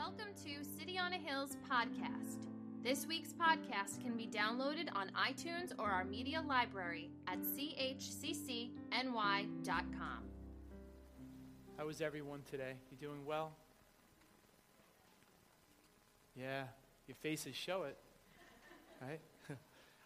[0.00, 2.46] Welcome to City on a Hill's podcast.
[2.82, 8.72] This week's podcast can be downloaded on iTunes or our media library at chccny.com.
[11.76, 12.76] How is everyone today?
[12.90, 13.52] You doing well?
[16.34, 16.62] Yeah,
[17.06, 17.98] your faces show it,
[19.02, 19.20] right?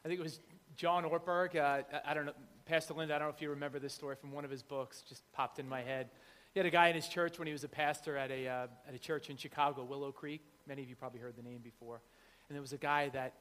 [0.04, 0.40] I think it was
[0.74, 1.54] John Ortberg.
[1.54, 2.32] Uh, I- I don't know,
[2.66, 5.04] Pastor Linda, I don't know if you remember this story from one of his books,
[5.08, 6.08] just popped in my head.
[6.54, 8.66] He had a guy in his church when he was a pastor at a, uh,
[8.86, 10.40] at a church in Chicago, Willow Creek.
[10.68, 12.00] Many of you probably heard the name before.
[12.48, 13.34] And there was a guy that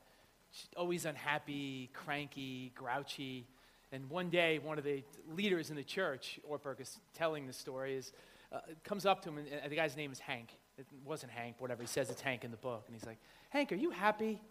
[0.75, 3.45] always unhappy, cranky, grouchy.
[3.91, 7.93] And one day, one of the leaders in the church, Ortberg is telling the story,
[7.93, 8.13] is,
[8.51, 10.49] uh, comes up to him, and, the guy's name is Hank.
[10.79, 11.83] It wasn't Hank, whatever.
[11.83, 12.85] He says it's Hank in the book.
[12.87, 13.19] And he's like,
[13.51, 14.41] Hank, are you happy?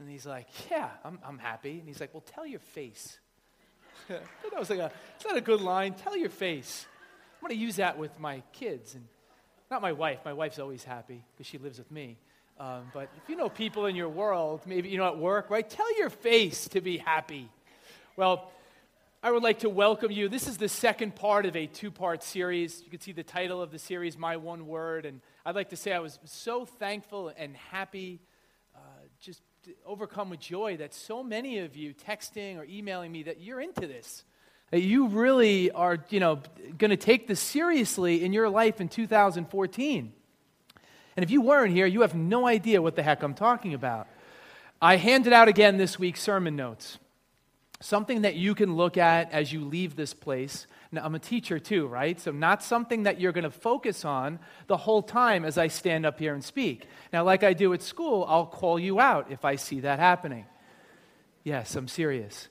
[0.00, 1.78] And he's like, Yeah, I'm, I'm happy.
[1.78, 3.20] And he's like, Well, tell your face.
[4.08, 5.94] that was like a, it's not a good line.
[5.94, 6.86] Tell your face.
[7.42, 8.94] I'm going to use that with my kids.
[8.94, 9.04] And
[9.68, 10.20] not my wife.
[10.24, 12.16] My wife's always happy because she lives with me.
[12.60, 15.68] Um, but if you know people in your world, maybe you know at work, right?
[15.68, 17.50] Tell your face to be happy.
[18.14, 18.52] Well,
[19.24, 20.28] I would like to welcome you.
[20.28, 22.80] This is the second part of a two part series.
[22.84, 25.04] You can see the title of the series, My One Word.
[25.04, 28.20] And I'd like to say I was so thankful and happy,
[28.72, 28.78] uh,
[29.20, 29.42] just
[29.84, 33.88] overcome with joy that so many of you texting or emailing me that you're into
[33.88, 34.22] this.
[34.72, 36.40] That you really are, you know,
[36.78, 40.12] going to take this seriously in your life in 2014.
[41.16, 44.08] And if you weren't here, you have no idea what the heck I'm talking about.
[44.80, 46.98] I handed out again this week sermon notes.
[47.80, 50.66] Something that you can look at as you leave this place.
[50.90, 52.18] Now, I'm a teacher too, right?
[52.18, 56.06] So, not something that you're going to focus on the whole time as I stand
[56.06, 56.86] up here and speak.
[57.12, 60.46] Now, like I do at school, I'll call you out if I see that happening.
[61.44, 62.48] Yes, I'm serious.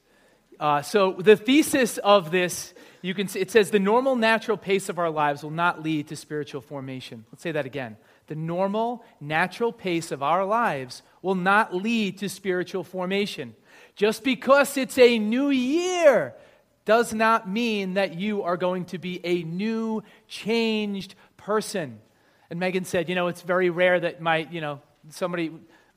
[0.62, 4.90] Uh, so, the thesis of this, you can see, it says the normal natural pace
[4.90, 7.26] of our lives will not lead to spiritual formation.
[7.32, 7.98] Let's say that again.
[8.28, 13.56] The normal natural pace of our lives will not lead to spiritual formation.
[13.96, 16.36] Just because it's a new year
[16.86, 22.00] does not mean that you are going to be a new, changed person.
[22.52, 24.80] And Megan said, you know, it's very rare that my, you know,
[25.10, 25.52] somebody,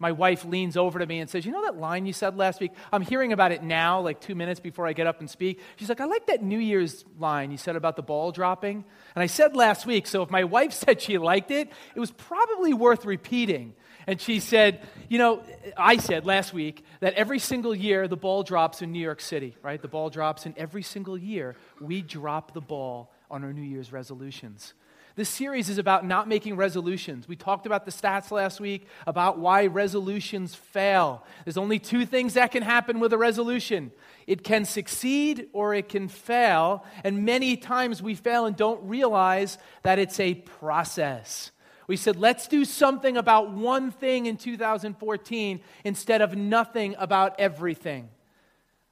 [0.04, 2.60] my wife leans over to me and says, you know that line you said last
[2.60, 2.72] week?
[2.92, 5.60] I'm hearing about it now, like two minutes before I get up and speak.
[5.76, 8.84] She's like, I like that New Year's line you said about the ball dropping.
[9.15, 12.10] And I said last week, so if my wife said she liked it, it was
[12.10, 13.72] probably worth repeating.
[14.06, 15.42] And she said, You know,
[15.75, 19.56] I said last week that every single year the ball drops in New York City,
[19.62, 19.81] right?
[19.81, 23.91] The ball drops, and every single year we drop the ball on our New Year's
[23.91, 24.75] resolutions.
[25.16, 27.28] This series is about not making resolutions.
[27.28, 31.25] We talked about the stats last week about why resolutions fail.
[31.44, 33.92] There's only two things that can happen with a resolution
[34.26, 36.84] it can succeed or it can fail.
[37.04, 41.53] And many times we fail and don't realize that it's a process.
[41.86, 48.08] We said, let's do something about one thing in 2014 instead of nothing about everything.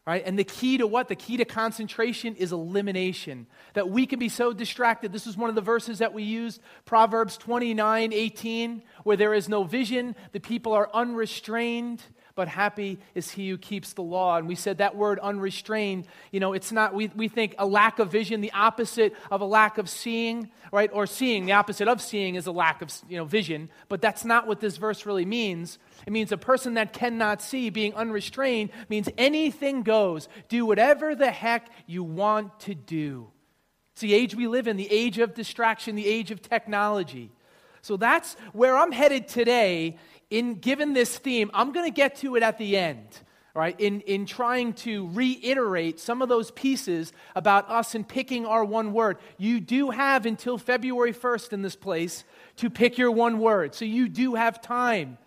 [0.04, 0.22] Right?
[0.26, 1.08] And the key to what?
[1.08, 3.46] The key to concentration is elimination.
[3.74, 5.12] That we can be so distracted.
[5.12, 9.48] This is one of the verses that we used, Proverbs 29 18, where there is
[9.48, 12.02] no vision, the people are unrestrained
[12.34, 14.36] but happy is he who keeps the law.
[14.36, 17.98] And we said that word unrestrained, you know, it's not, we, we think a lack
[17.98, 20.90] of vision, the opposite of a lack of seeing, right?
[20.92, 23.70] Or seeing, the opposite of seeing is a lack of, you know, vision.
[23.88, 25.78] But that's not what this verse really means.
[26.06, 30.28] It means a person that cannot see, being unrestrained, means anything goes.
[30.48, 33.28] Do whatever the heck you want to do.
[33.92, 37.30] It's the age we live in, the age of distraction, the age of technology.
[37.82, 39.98] So that's where I'm headed today
[40.32, 43.06] in given this theme, I'm going to get to it at the end,
[43.54, 43.78] right?
[43.78, 48.94] In, in trying to reiterate some of those pieces about us and picking our one
[48.94, 49.18] word.
[49.36, 52.24] You do have until February 1st in this place
[52.56, 53.74] to pick your one word.
[53.74, 55.18] So you do have time.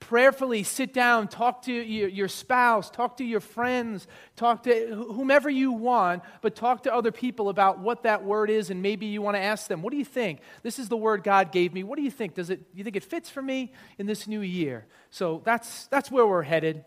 [0.00, 5.72] Prayerfully sit down, talk to your, spouse, talk to your friends, talk to whomever you
[5.72, 9.36] want, but talk to other people about what that word is, and maybe you want
[9.36, 10.40] to ask them, What do you think?
[10.62, 11.84] This is the word God gave me.
[11.84, 12.34] What do you think?
[12.34, 14.86] Does it, you think it fits for me in this new year?
[15.10, 16.84] So that's, that's where we're headed.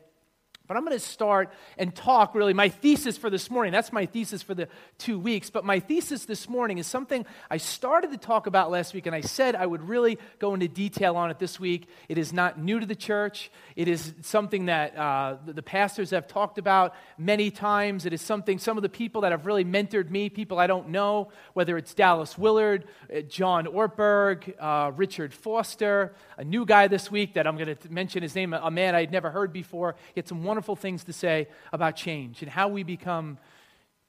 [0.65, 2.54] But I'm going to start and talk really.
[2.54, 5.50] My thesis for this morning, that's my thesis for the two weeks.
[5.50, 9.13] But my thesis this morning is something I started to talk about last week, and
[9.13, 11.89] I said I would really go into detail on it this week.
[12.07, 16.27] It is not new to the church, it is something that uh, the pastors have
[16.30, 18.06] talked about many times.
[18.06, 20.89] It is something some of the people that have really mentored me, people I don't
[20.89, 27.12] know, whether it's Dallas Willard, uh, John Ortberg, uh, Richard Foster, a new guy this
[27.12, 29.95] week that I'm going to mention his name, a man I'd never heard before.
[30.15, 33.39] Had some wonderful things to say about change and how we become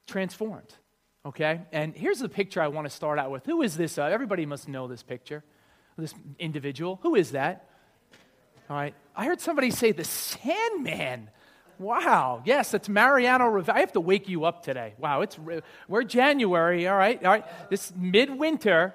[0.06, 0.74] transformed.
[1.24, 1.62] Okay?
[1.72, 3.46] And here's the picture I want to start out with.
[3.46, 3.96] Who is this?
[3.96, 5.42] Uh, everybody must know this picture.
[5.96, 7.00] this individual.
[7.02, 7.66] Who is that?
[8.68, 8.94] All right.
[9.16, 11.30] I heard somebody say the Sandman.
[11.78, 12.42] Wow.
[12.44, 13.78] Yes, it's Mariano Rivera.
[13.78, 14.92] I have to wake you up today.
[14.98, 15.38] Wow, it's
[15.88, 16.86] we're January.
[16.86, 17.24] All right.
[17.24, 17.70] All right.
[17.70, 18.92] This midwinter.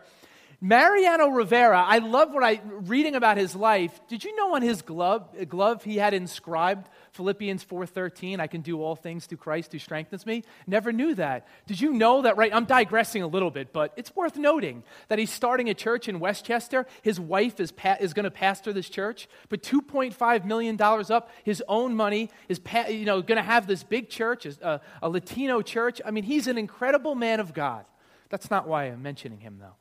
[0.62, 3.98] Mariano Rivera, I love what I reading about his life.
[4.10, 8.82] Did you know on his glove, glove he had inscribed Philippians 4:13, I can do
[8.82, 10.44] all things through Christ who strengthens me?
[10.68, 11.48] Never knew that.
[11.66, 12.54] Did you know that right?
[12.54, 16.20] I'm digressing a little bit, but it's worth noting that he's starting a church in
[16.20, 16.86] Westchester.
[17.04, 21.32] His wife is pa- is going to pastor this church, but 2.5 million dollars up
[21.46, 24.80] his own money is pa- you know going to have this big church, a, uh,
[25.02, 26.02] a Latino church.
[26.06, 27.86] I mean, he's an incredible man of God.
[28.28, 29.79] That's not why I'm mentioning him though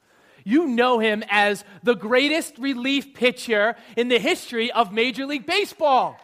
[0.48, 6.18] you know him as the greatest relief pitcher in the history of Major League Baseball.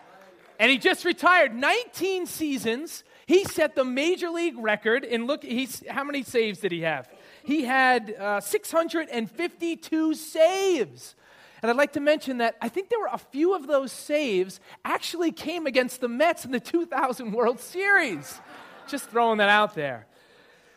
[0.59, 3.05] And he just retired 19 seasons.
[3.27, 5.05] He set the major league record.
[5.05, 7.09] And look, he's, how many saves did he have?
[7.43, 11.15] He had uh, 652 saves.
[11.61, 14.59] And I'd like to mention that I think there were a few of those saves
[14.87, 18.41] actually came against the Mets in the 2000 World Series.
[18.89, 20.07] Just throwing that out there.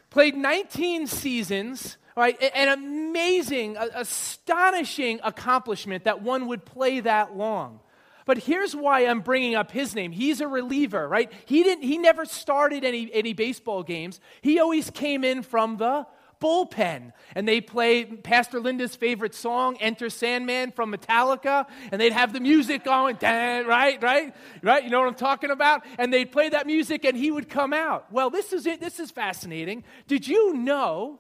[0.10, 2.42] Played 19 seasons, right?
[2.56, 7.80] An amazing, astonishing accomplishment that one would play that long.
[8.26, 10.12] But here's why I'm bringing up his name.
[10.12, 11.32] He's a reliever, right?
[11.46, 14.20] He didn't he never started any any baseball games.
[14.42, 16.06] He always came in from the
[16.42, 17.14] bullpen.
[17.36, 22.40] And they play Pastor Linda's favorite song, Enter Sandman from Metallica, and they'd have the
[22.40, 24.84] music going, right, right, right?
[24.84, 25.84] You know what I'm talking about?
[25.98, 28.12] And they'd play that music and he would come out.
[28.12, 28.80] Well, this is it.
[28.80, 29.84] This is fascinating.
[30.08, 31.20] Did you know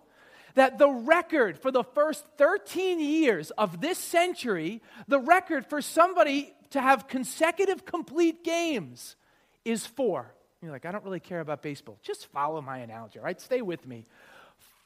[0.58, 6.52] that the record for the first 13 years of this century, the record for somebody
[6.72, 9.16] to have consecutive complete games
[9.64, 10.34] is four.
[10.64, 12.00] You're like, I don't really care about baseball.
[12.02, 13.40] Just follow my analogy, right?
[13.40, 14.08] Stay with me.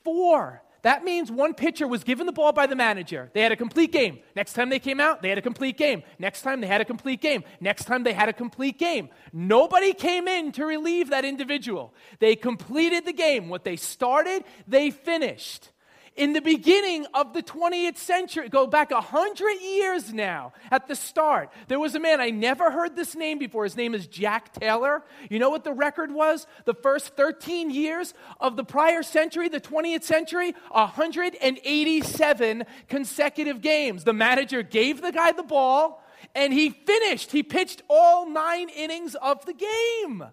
[0.04, 0.62] Four.
[0.83, 3.30] That means one pitcher was given the ball by the manager.
[3.33, 4.19] They had a complete game.
[4.36, 6.01] Next time they came out, they had a complete game.
[6.18, 7.44] Next time they had a complete game.
[7.60, 9.10] Next time they had a complete game.
[9.31, 11.94] Nobody came in to relieve that individual.
[12.19, 13.48] They completed the game.
[13.50, 15.69] What they started, they finished.
[16.18, 21.50] In the beginning of the 20th century, go back 100 years now, at the start,
[21.69, 23.63] there was a man, I never heard this name before.
[23.63, 25.04] His name is Jack Taylor.
[25.30, 26.48] You know what the record was?
[26.66, 34.04] The first 13 years of the prior century, the 20th century, 187 consecutive games.
[34.04, 36.04] The manager gave the guy the ball,
[36.36, 37.31] and he finished.
[37.31, 40.25] He pitched all nine innings of the game.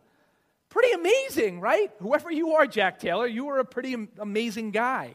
[0.71, 1.93] Pretty amazing, right?
[2.01, 5.15] Whoever you are, Jack Taylor, you are a pretty amazing guy.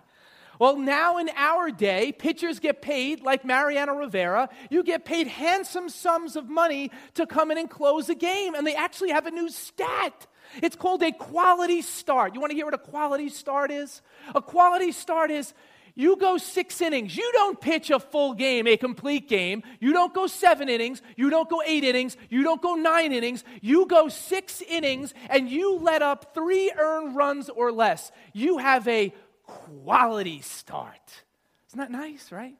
[0.59, 5.89] Well, now in our day, pitchers get paid, like Mariano Rivera, you get paid handsome
[5.89, 8.55] sums of money to come in and close a game.
[8.55, 10.27] And they actually have a new stat.
[10.61, 12.35] It's called a quality start.
[12.35, 14.01] You want to hear what a quality start is?
[14.35, 15.53] A quality start is
[15.95, 17.15] you go six innings.
[17.15, 19.61] You don't pitch a full game, a complete game.
[19.79, 21.03] You don't go seven innings.
[21.15, 22.17] You don't go eight innings.
[22.29, 23.43] You don't go nine innings.
[23.61, 28.11] You go six innings and you let up three earned runs or less.
[28.33, 29.13] You have a
[29.43, 31.23] quality start.
[31.69, 32.55] Isn't that nice, right?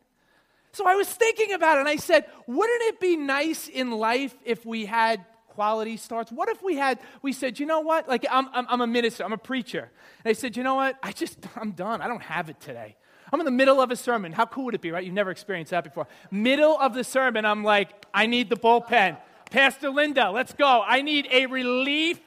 [0.72, 4.36] So I was thinking about it and I said, wouldn't it be nice in life
[4.44, 6.32] if we had quality starts?
[6.32, 8.10] What if we had, we said, you know what?
[8.10, 9.92] Like, I'm, I'm, I'm, a minister, I'm a preacher.
[10.24, 10.98] And I said, you know what?
[11.04, 12.02] I just, I'm done.
[12.02, 12.96] I don't have it today.
[13.32, 14.32] I'm in the middle of a sermon.
[14.32, 15.04] How cool would it be, right?
[15.04, 16.08] You've never experienced that before.
[16.32, 19.18] Middle of the sermon, I'm like, I need the bullpen.
[19.52, 20.84] Pastor Linda, let's go.
[20.86, 22.20] I need a relief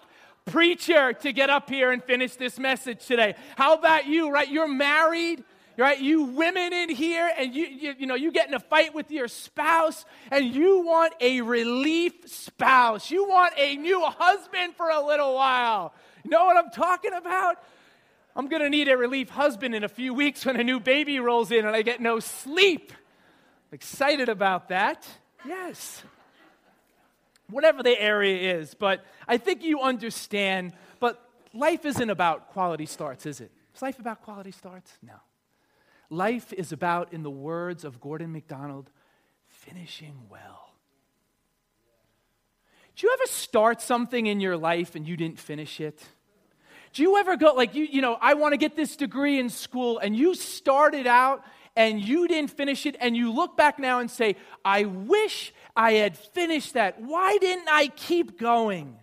[0.47, 3.35] preacher to get up here and finish this message today.
[3.57, 4.49] How about you, right?
[4.49, 5.45] You're married,
[5.77, 6.01] right?
[6.01, 9.11] You women in here, and you, you, you know, you get in a fight with
[9.11, 13.11] your spouse, and you want a relief spouse.
[13.11, 15.93] You want a new husband for a little while.
[16.25, 17.57] You know what I'm talking about?
[18.35, 21.19] I'm going to need a relief husband in a few weeks when a new baby
[21.21, 22.93] rolls in and I get no sleep.
[23.73, 25.07] Excited about that.
[25.47, 26.03] Yes
[27.51, 28.75] whatever the area is.
[28.75, 30.73] But I think you understand.
[31.01, 31.23] But
[31.53, 33.51] life isn't about quality starts, is it?
[33.75, 34.93] Is life about quality starts?
[35.03, 35.15] No.
[36.09, 38.91] Life is about, in the words of Gordon MacDonald,
[39.49, 40.73] finishing well.
[42.95, 46.03] Do you ever start something in your life and you didn't finish it?
[46.95, 49.51] Do you ever go, like, you, you know, I want to get this degree in
[49.51, 51.45] school, and you started out
[51.77, 55.93] and you didn't finish it, and you look back now and say, I wish I
[55.93, 57.01] had finished that.
[57.01, 58.97] Why didn't I keep going?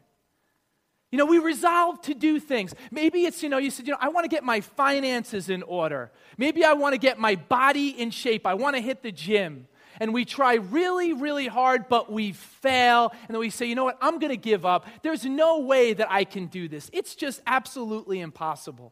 [1.12, 2.74] You know, we resolve to do things.
[2.90, 5.62] Maybe it's, you know, you said, you know, I want to get my finances in
[5.62, 6.12] order.
[6.40, 8.48] Maybe I want to get my body in shape.
[8.48, 9.68] I want to hit the gym.
[10.00, 13.12] And we try really, really hard, but we fail.
[13.28, 14.88] And then we say, you know what, I'm going to give up.
[15.04, 16.90] There's no way that I can do this.
[16.92, 18.92] It's just absolutely impossible.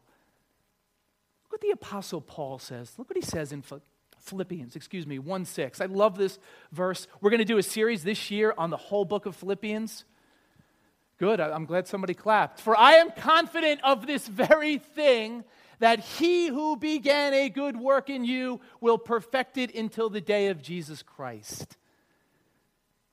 [1.44, 2.92] Look what the Apostle Paul says.
[2.98, 3.62] Look what he says in
[4.22, 5.80] Philippians, excuse me, 1 6.
[5.80, 6.38] I love this
[6.70, 7.06] verse.
[7.20, 10.04] We're going to do a series this year on the whole book of Philippians.
[11.18, 12.60] Good, I'm glad somebody clapped.
[12.60, 15.44] For I am confident of this very thing
[15.78, 20.48] that he who began a good work in you will perfect it until the day
[20.48, 21.76] of Jesus Christ.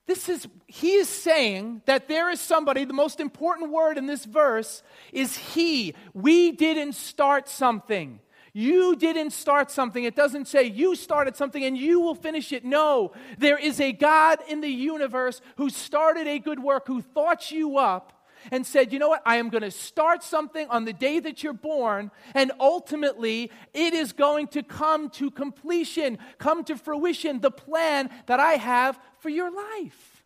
[0.06, 4.26] This is, he is saying that there is somebody, the most important word in this
[4.26, 4.82] verse
[5.14, 5.94] is he.
[6.16, 8.20] We didn't start something.
[8.60, 10.04] You didn't start something.
[10.04, 12.66] It doesn't say you started something and you will finish it.
[12.66, 17.52] No, there is a God in the universe who started a good work, who thought
[17.52, 20.92] you up and said, you know what, I am going to start something on the
[20.92, 26.76] day that you're born, and ultimately it is going to come to completion, come to
[26.76, 30.26] fruition, the plan that I have for your life.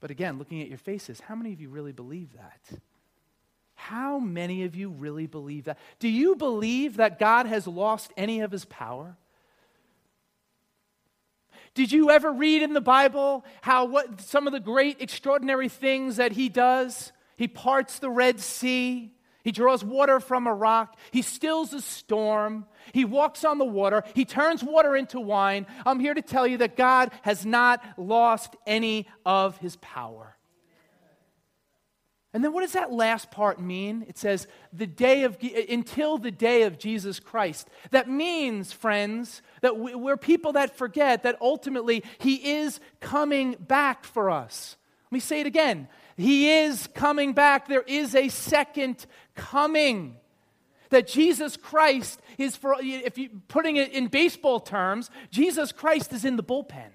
[0.00, 2.80] But again, looking at your faces, how many of you really believe that?
[3.78, 5.78] How many of you really believe that?
[6.00, 9.16] Do you believe that God has lost any of his power?
[11.74, 16.16] Did you ever read in the Bible how what some of the great extraordinary things
[16.16, 17.12] that he does?
[17.36, 19.14] He parts the Red Sea.
[19.44, 20.98] He draws water from a rock.
[21.12, 22.66] He stills a storm.
[22.92, 24.02] He walks on the water.
[24.12, 25.66] He turns water into wine.
[25.86, 30.37] I'm here to tell you that God has not lost any of his power.
[32.34, 34.04] And then what does that last part mean?
[34.06, 37.68] It says, the day of, until the day of Jesus Christ.
[37.90, 44.30] That means, friends, that we're people that forget that ultimately He is coming back for
[44.30, 44.76] us.
[45.06, 45.88] Let me say it again.
[46.18, 47.66] He is coming back.
[47.66, 50.16] There is a second coming.
[50.90, 56.24] That Jesus Christ is for, if you putting it in baseball terms, Jesus Christ is
[56.24, 56.90] in the bullpen.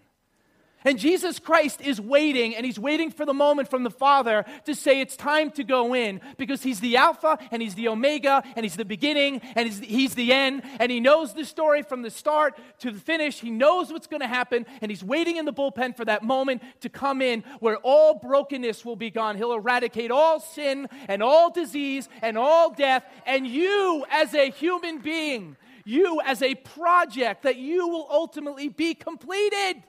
[0.86, 4.76] And Jesus Christ is waiting, and he's waiting for the moment from the Father to
[4.76, 8.66] say it's time to go in because he's the Alpha and he's the Omega and
[8.66, 10.64] he's the beginning and he's the, he's the end.
[10.80, 13.40] And he knows the story from the start to the finish.
[13.40, 16.62] He knows what's going to happen, and he's waiting in the bullpen for that moment
[16.82, 19.38] to come in where all brokenness will be gone.
[19.38, 23.04] He'll eradicate all sin and all disease and all death.
[23.26, 28.94] And you, as a human being, you as a project, that you will ultimately be
[28.94, 29.84] completed.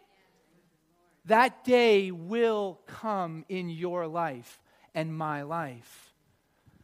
[1.26, 4.60] That day will come in your life
[4.94, 6.12] and my life.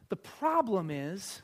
[0.08, 1.42] The problem is,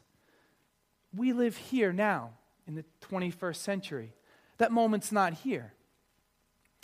[1.14, 2.30] we live here now
[2.66, 4.12] in the 21st century.
[4.58, 5.72] That moment's not here.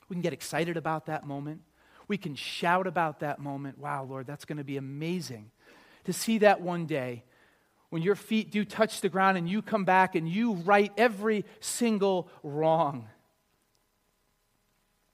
[0.09, 1.63] We can get excited about that moment.
[2.09, 3.79] We can shout about that moment.
[3.79, 5.51] Wow, Lord, that's going to be amazing
[6.05, 7.25] to see that one day
[7.91, 11.45] when your feet do touch the ground and you come back and you right every
[11.61, 13.09] single wrong.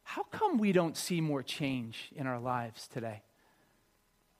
[0.08, 3.20] How come we don't see more change in our lives today?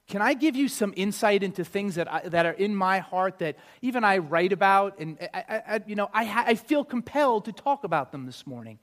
[0.07, 3.37] Can I give you some insight into things that, I, that are in my heart
[3.37, 4.97] that even I write about?
[4.97, 8.79] And I, I, you know, I, I feel compelled to talk about them this morning.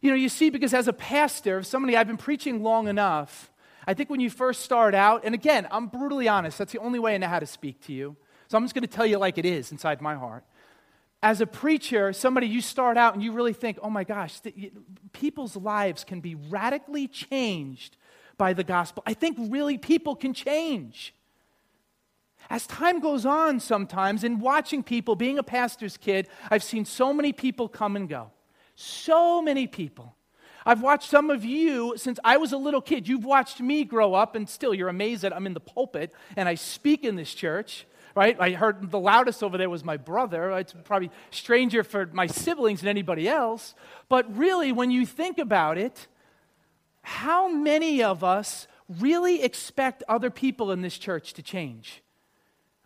[0.00, 3.50] You know, you see, because as a pastor, somebody I've been preaching long enough,
[3.84, 7.00] I think when you first start out, and again, I'm brutally honest, that's the only
[7.00, 8.16] way I know how to speak to you.
[8.46, 10.44] So I'm just going to tell you like it is inside my heart
[11.22, 14.72] as a preacher, somebody you start out and you really think, oh my gosh, th-
[15.12, 17.96] people's lives can be radically changed
[18.36, 19.02] by the gospel.
[19.04, 21.14] I think really people can change.
[22.50, 27.12] As time goes on, sometimes, in watching people, being a pastor's kid, I've seen so
[27.12, 28.30] many people come and go.
[28.76, 30.14] So many people.
[30.64, 33.08] I've watched some of you since I was a little kid.
[33.08, 36.48] You've watched me grow up, and still you're amazed that I'm in the pulpit and
[36.48, 37.86] I speak in this church
[38.18, 38.36] right?
[38.40, 40.50] I heard the loudest over there was my brother.
[40.58, 43.76] It's probably stranger for my siblings than anybody else.
[44.08, 46.08] But really, when you think about it,
[47.02, 52.02] how many of us really expect other people in this church to change?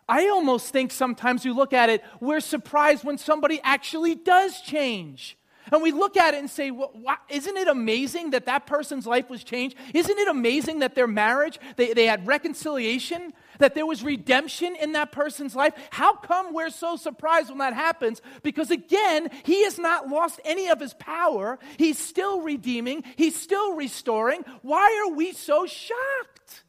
[0.07, 5.35] I almost think sometimes we look at it, we're surprised when somebody actually does change.
[5.71, 9.07] And we look at it and say, well, why, isn't it amazing that that person's
[9.07, 9.77] life was changed?
[9.95, 13.33] Isn't it amazing that their marriage, they, they had reconciliation?
[13.59, 15.73] That there was redemption in that person's life.
[15.89, 18.21] How come we're so surprised when that happens?
[18.41, 21.59] Because again, he has not lost any of his power.
[21.77, 24.43] He's still redeeming, he's still restoring.
[24.61, 26.63] Why are we so shocked?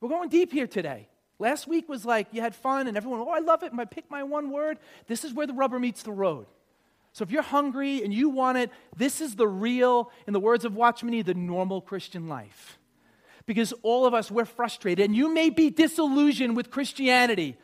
[0.00, 1.08] We're going deep here today.
[1.38, 3.72] Last week was like you had fun and everyone, oh, I love it.
[3.72, 4.78] And I pick my one word.
[5.06, 6.46] This is where the rubber meets the road.
[7.12, 10.64] So if you're hungry and you want it, this is the real, in the words
[10.64, 12.75] of Watchman the normal Christian life
[13.46, 15.04] because all of us, we're frustrated.
[15.04, 17.56] And you may be disillusioned with Christianity.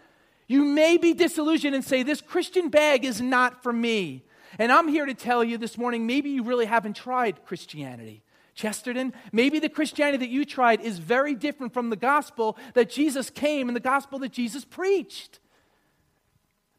[0.46, 4.24] You may be disillusioned and say, This Christian bag is not for me.
[4.58, 8.22] And I'm here to tell you this morning maybe you really haven't tried Christianity.
[8.54, 13.30] Chesterton, maybe the Christianity that you tried is very different from the gospel that Jesus
[13.30, 15.40] came and the gospel that Jesus preached.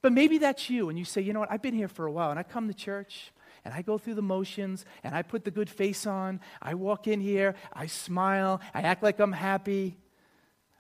[0.04, 2.12] But maybe that's you, and you say, you know what, I've been here for a
[2.12, 3.32] while, and I come to church,
[3.66, 6.40] and I go through the motions, and I put the good face on.
[6.62, 9.98] I walk in here, I smile, I act like I'm happy.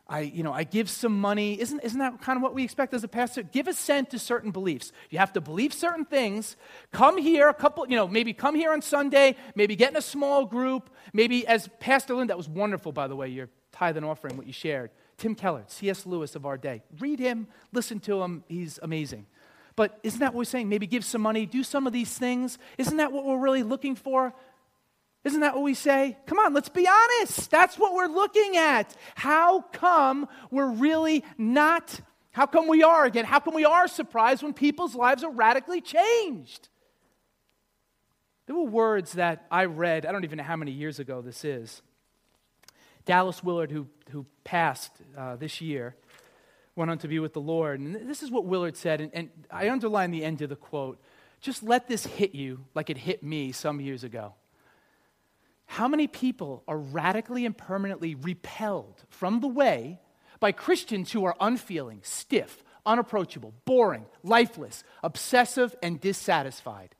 [0.06, 1.60] I, you know, I give some money.
[1.60, 3.42] Isn't, isn't that kind of what we expect as a pastor?
[3.42, 4.92] Give assent to certain beliefs.
[5.10, 6.58] You have to believe certain things.
[6.92, 10.02] Come here a couple, you know, maybe come here on Sunday, maybe get in a
[10.02, 10.90] small group.
[11.14, 14.46] Maybe as Pastor Lynn, that was wonderful, by the way, your tithe and offering, what
[14.46, 14.92] you shared.
[15.18, 16.06] Tim Keller, C.S.
[16.06, 16.84] Lewis of our day.
[17.00, 19.26] Read him, listen to him, he's amazing.
[19.76, 20.70] But isn't that what we're saying?
[20.70, 22.58] Maybe give some money, do some of these things.
[22.78, 24.34] Isn't that what we're really looking for?
[25.24, 26.18] Isn't that what we say?
[26.28, 27.50] Come on, let's be honest.
[27.50, 28.94] That's what we're looking at.
[29.16, 32.00] How come we're really not?
[32.32, 33.26] How come we are again?
[33.26, 36.68] How come we are surprised when people's lives are radically changed?
[38.46, 41.46] There were words that I read, I don't even know how many years ago this
[41.46, 41.82] is.
[43.06, 45.96] Dallas Willard, who, who passed uh, this year,
[46.76, 47.80] went on to be with the Lord.
[47.80, 51.00] And this is what Willard said, and, and I underline the end of the quote.
[51.42, 54.34] Just let this hit you like it hit me some years ago.
[55.66, 60.00] How many people are radically and permanently repelled from the way
[60.40, 66.96] by Christians who are unfeeling, stiff, unapproachable, boring, lifeless, obsessive, and dissatisfied?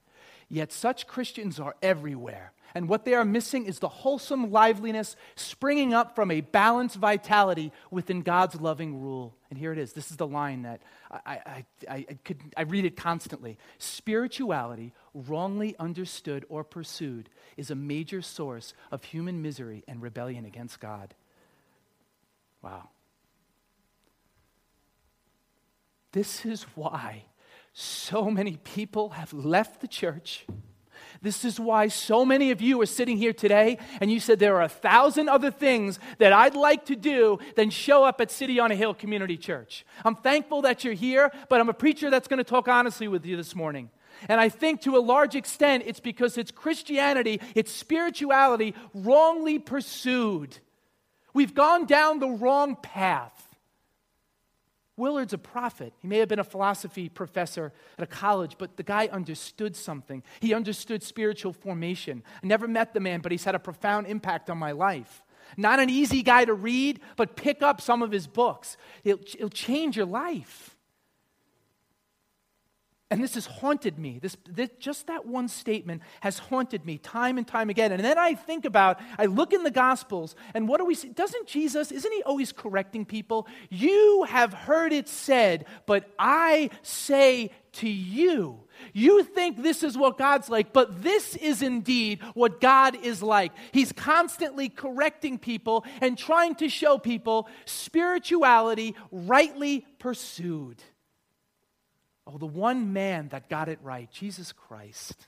[0.50, 2.54] Yet such Christians are everywhere.
[2.76, 7.72] And what they are missing is the wholesome liveliness springing up from a balanced vitality
[7.92, 9.36] within God's loving rule.
[9.50, 9.94] And here it is.
[9.94, 13.60] This is the line that I, I, I, I, could, I read it constantly.
[13.78, 20.80] Spirituality, wrongly understood or pursued, is a major source of human misery and rebellion against
[20.80, 21.14] God.
[22.64, 22.90] Wow.
[26.12, 27.26] This is why
[27.74, 30.46] so many people have left the church
[31.24, 34.58] this is why so many of you are sitting here today and you said there
[34.58, 38.60] are a thousand other things that I'd like to do than show up at City
[38.60, 39.86] on a Hill Community Church.
[40.04, 43.26] I'm thankful that you're here, but I'm a preacher that's going to talk honestly with
[43.26, 43.90] you this morning.
[44.28, 50.58] And I think to a large extent it's because it's Christianity, it's spirituality wrongly pursued.
[51.34, 53.53] We've gone down the wrong path.
[54.96, 55.94] Willard's a prophet.
[56.00, 60.22] He may have been a philosophy professor at a college, but the guy understood something.
[60.40, 62.24] He understood spiritual formation.
[62.44, 65.24] I never met the man, but he's had a profound impact on my life.
[65.58, 68.78] Not an easy guy to read, but pick up some of his books.
[69.04, 70.73] It'll, it'll change your life.
[73.14, 74.18] And this has haunted me.
[74.18, 77.92] This, this, just that one statement has haunted me time and time again.
[77.92, 81.10] And then I think about, I look in the Gospels, and what do we see?
[81.10, 83.46] Doesn't Jesus, isn't he always correcting people?
[83.70, 88.62] You have heard it said, but I say to you.
[88.94, 93.52] You think this is what God's like, but this is indeed what God is like.
[93.72, 100.82] He's constantly correcting people and trying to show people spirituality rightly pursued.
[102.26, 105.28] Oh, the one man that got it right, Jesus Christ.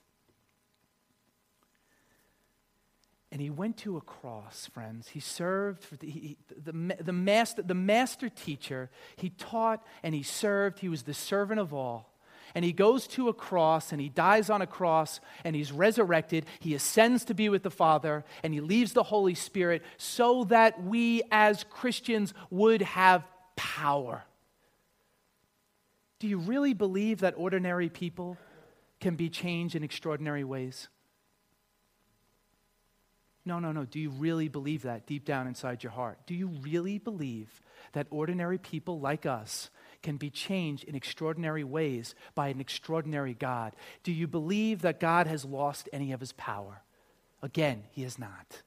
[3.31, 5.09] And he went to a cross, friends.
[5.09, 6.71] He served for the, he, the,
[7.03, 8.89] the, master, the master teacher.
[9.17, 10.79] He taught and he served.
[10.79, 12.13] He was the servant of all.
[12.53, 16.45] And he goes to a cross and he dies on a cross and he's resurrected.
[16.59, 20.81] He ascends to be with the Father and he leaves the Holy Spirit so that
[20.81, 23.25] we as Christians would have
[23.57, 24.23] power.
[26.25, 28.35] Do you really believe that ordinary people
[28.99, 30.87] can be changed in extraordinary ways?
[33.45, 33.85] No, no, no.
[33.85, 36.17] Do you really believe that deep down inside your heart?
[36.25, 37.61] Do you really believe
[37.91, 39.69] that ordinary people like us
[40.01, 43.75] can be changed in extraordinary ways by an extraordinary God?
[44.01, 46.81] Do you believe that God has lost any of his power?
[47.43, 48.63] Again, he has not.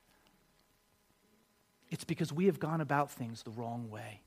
[1.91, 4.21] It's because we have gone about things the wrong way.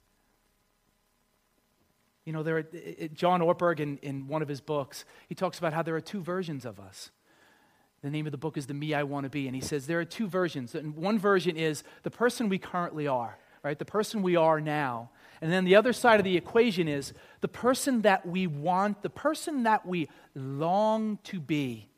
[2.26, 2.64] You know, there are,
[3.14, 6.22] John Ortberg, in, in one of his books, he talks about how there are two
[6.22, 7.12] versions of us.
[8.02, 9.48] The name of the book is The Me I Want to Be.
[9.48, 10.76] And he says there are two versions.
[10.76, 13.78] And one version is the person we currently are, right?
[13.78, 15.10] The person we are now.
[15.42, 19.10] And then the other side of the equation is the person that we want, the
[19.10, 21.91] person that we long to be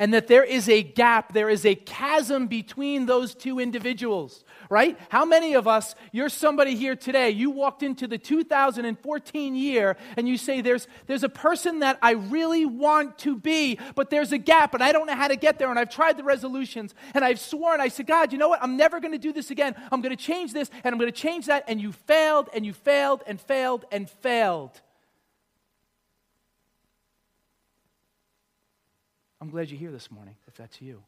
[0.00, 4.98] and that there is a gap, there is a chasm between those two individuals, right?
[5.10, 10.26] How many of us, you're somebody here today, you walked into the 2014 year and
[10.26, 14.38] you say, there's, there's a person that I really want to be, but there's a
[14.38, 15.68] gap and I don't know how to get there.
[15.68, 18.62] And I've tried the resolutions and I've sworn, I said, God, you know what?
[18.62, 19.74] I'm never going to do this again.
[19.92, 21.64] I'm going to change this and I'm going to change that.
[21.68, 24.80] And you failed and you failed and failed and failed.
[29.40, 31.02] I'm glad you're here this morning, if that's you.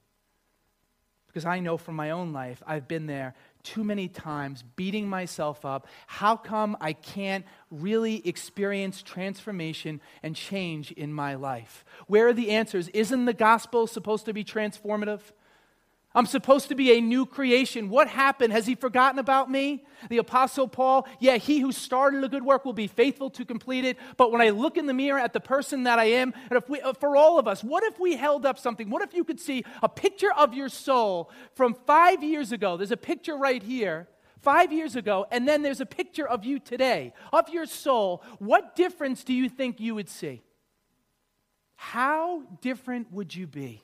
[1.33, 5.65] because I know from my own life, I've been there too many times, beating myself
[5.65, 5.87] up.
[6.07, 11.87] How come I can't really experience transformation and change in my life?
[12.07, 12.89] Where are the answers?
[12.89, 15.21] Isn't the gospel supposed to be transformative?
[16.15, 17.89] I'm supposed to be a new creation.
[17.89, 18.53] What happened?
[18.53, 19.85] Has he forgotten about me?
[20.11, 23.85] The Apostle Paul, yeah, he who started a good work will be faithful to complete
[23.85, 23.97] it.
[24.19, 26.69] But when I look in the mirror at the person that I am, and if
[26.69, 28.91] we, uh, for all of us, what if we held up something?
[28.91, 32.77] What if you could see a picture of your soul from five years ago?
[32.77, 34.07] There's a picture right here,
[34.41, 38.23] five years ago, and then there's a picture of you today, of your soul.
[38.39, 40.43] What difference do you think you would see?
[41.77, 43.83] How different would you be?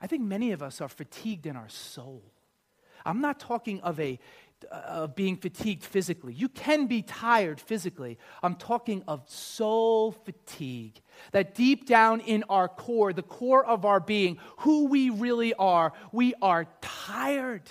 [0.00, 2.22] I think many of us are fatigued in our soul.
[3.04, 4.18] I'm not talking of a
[4.70, 6.34] of being fatigued physically.
[6.34, 8.18] You can be tired physically.
[8.42, 11.00] I'm talking of soul fatigue.
[11.32, 15.92] That deep down in our core, the core of our being, who we really are,
[16.12, 17.62] we are tired.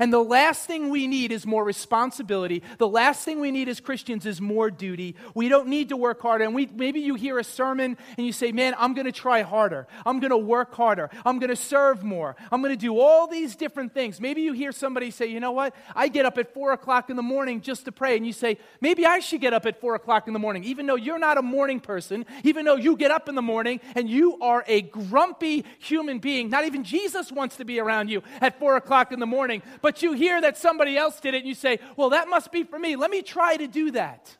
[0.00, 2.62] And the last thing we need is more responsibility.
[2.78, 5.14] The last thing we need as Christians is more duty.
[5.34, 6.44] We don't need to work harder.
[6.44, 9.42] And we, maybe you hear a sermon and you say, Man, I'm going to try
[9.42, 9.86] harder.
[10.06, 11.10] I'm going to work harder.
[11.24, 12.34] I'm going to serve more.
[12.50, 14.20] I'm going to do all these different things.
[14.20, 15.74] Maybe you hear somebody say, You know what?
[15.94, 18.16] I get up at four o'clock in the morning just to pray.
[18.16, 20.86] And you say, Maybe I should get up at four o'clock in the morning, even
[20.86, 24.08] though you're not a morning person, even though you get up in the morning and
[24.08, 26.48] you are a grumpy human being.
[26.48, 29.62] Not even Jesus wants to be around you at four o'clock in the morning.
[29.82, 32.52] But but you hear that somebody else did it and you say, well, that must
[32.52, 32.94] be for me.
[32.94, 34.36] Let me try to do that.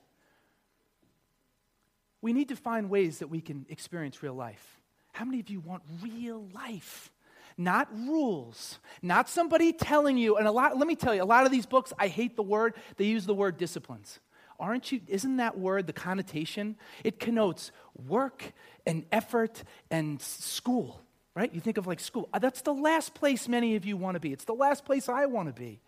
[2.22, 4.80] We need to find ways that we can experience real life.
[5.12, 7.10] How many of you want real life?
[7.58, 10.36] Not rules, not somebody telling you.
[10.36, 12.44] And a lot, let me tell you, a lot of these books, I hate the
[12.44, 14.20] word, they use the word disciplines.
[14.60, 16.76] Aren't you, isn't that word the connotation?
[17.02, 17.72] It connotes
[18.06, 18.52] work
[18.86, 21.02] and effort and school
[21.34, 21.52] right?
[21.54, 22.28] You think of like school.
[22.32, 24.32] Uh, that's the last place many of you want to be.
[24.32, 25.80] It's the last place I want to be.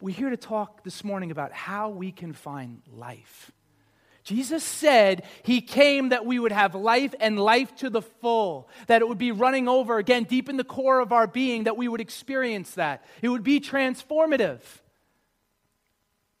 [0.00, 3.52] We're here to talk this morning about how we can find life.
[4.24, 9.02] Jesus said he came that we would have life and life to the full, that
[9.02, 11.88] it would be running over again deep in the core of our being, that we
[11.88, 13.04] would experience that.
[13.20, 14.60] It would be transformative.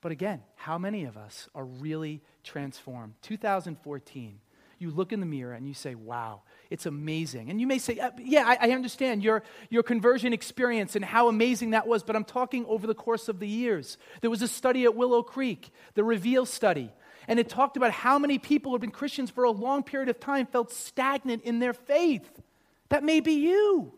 [0.00, 3.14] But again, how many of us are really transformed?
[3.22, 4.40] 2014,
[4.82, 7.48] you look in the mirror and you say, wow, it's amazing.
[7.48, 11.70] And you may say, uh, yeah, I, understand your, your conversion experience and how amazing
[11.70, 13.96] that was, but I'm talking over the course of the years.
[14.20, 16.92] There was a study at Willow Creek, the Reveal study,
[17.28, 20.08] and it talked about how many people who have been Christians for a long period
[20.08, 22.40] of time felt stagnant in their faith.
[22.88, 23.94] That may be you.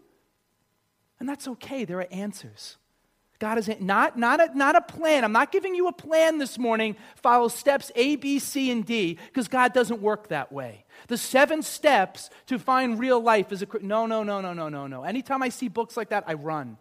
[1.19, 2.77] And that's okay, there are answers.
[3.45, 5.23] God is not, not, a, not a plan.
[5.23, 6.97] I'm not giving you a plan this morning.
[7.17, 10.87] Follow steps A, B, C, and D, because God doesn't work that way.
[11.09, 13.67] The seven steps to find real life is a.
[13.83, 15.05] No, no, no, no, no, no, no.
[15.05, 16.79] Anytime I see books like that, I run.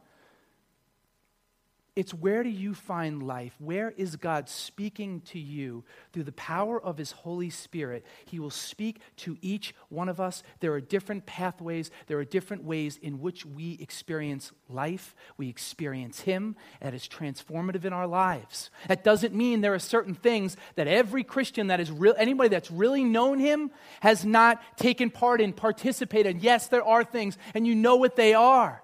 [1.96, 3.54] It's where do you find life?
[3.60, 8.04] Where is God speaking to you through the power of His Holy Spirit?
[8.26, 10.42] He will speak to each one of us.
[10.60, 15.16] There are different pathways, there are different ways in which we experience life.
[15.38, 18.72] We experience Him, and it's transformative in our lives.
[18.88, 22.72] That doesn't mean there are certain things that every Christian that is real, anybody that's
[22.72, 26.42] really known Him has not taken part in, participated.
[26.42, 28.82] Yes, there are things, and you know what they are.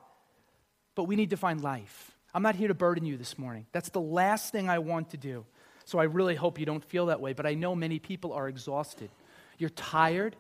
[0.94, 2.09] But we need to find life.
[2.34, 3.66] I'm not here to burden you this morning.
[3.72, 5.46] That's the last thing I want to do.
[5.86, 8.48] So I really hope you don't feel that way, but I know many people are
[8.48, 9.10] exhausted.
[9.58, 10.36] You're tired,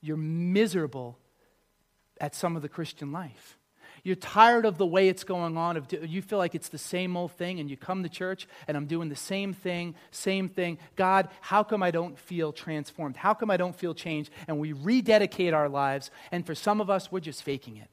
[0.00, 1.18] you're miserable
[2.20, 3.58] at some of the Christian life.
[4.04, 5.78] You're tired of the way it's going on.
[5.78, 8.76] Of you feel like it's the same old thing, and you come to church, and
[8.76, 10.78] I'm doing the same thing, same thing.
[10.94, 13.16] God, how come I don't feel transformed?
[13.16, 14.30] How come I don't feel changed?
[14.46, 17.88] And we rededicate our lives, and for some of us, we're just faking it.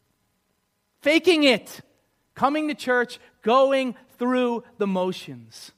[1.01, 1.79] Faking it
[2.35, 5.71] coming to church, going through the motions.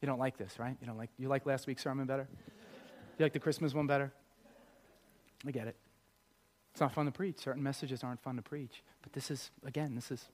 [0.00, 0.76] You don't like this, right?
[0.80, 2.28] You don't like you like last week's sermon better?
[3.18, 4.12] You like the Christmas one better?
[5.46, 5.76] I get it.
[6.72, 7.38] It's not fun to preach.
[7.38, 8.82] Certain messages aren't fun to preach.
[9.02, 10.28] But this is again, this is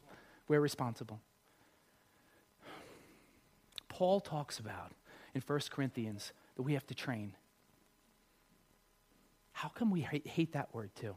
[0.49, 1.21] we're responsible.
[3.89, 4.93] Paul talks about
[5.35, 7.35] in 1 Corinthians that we have to train.
[9.53, 11.15] How come we hate, hate that word too?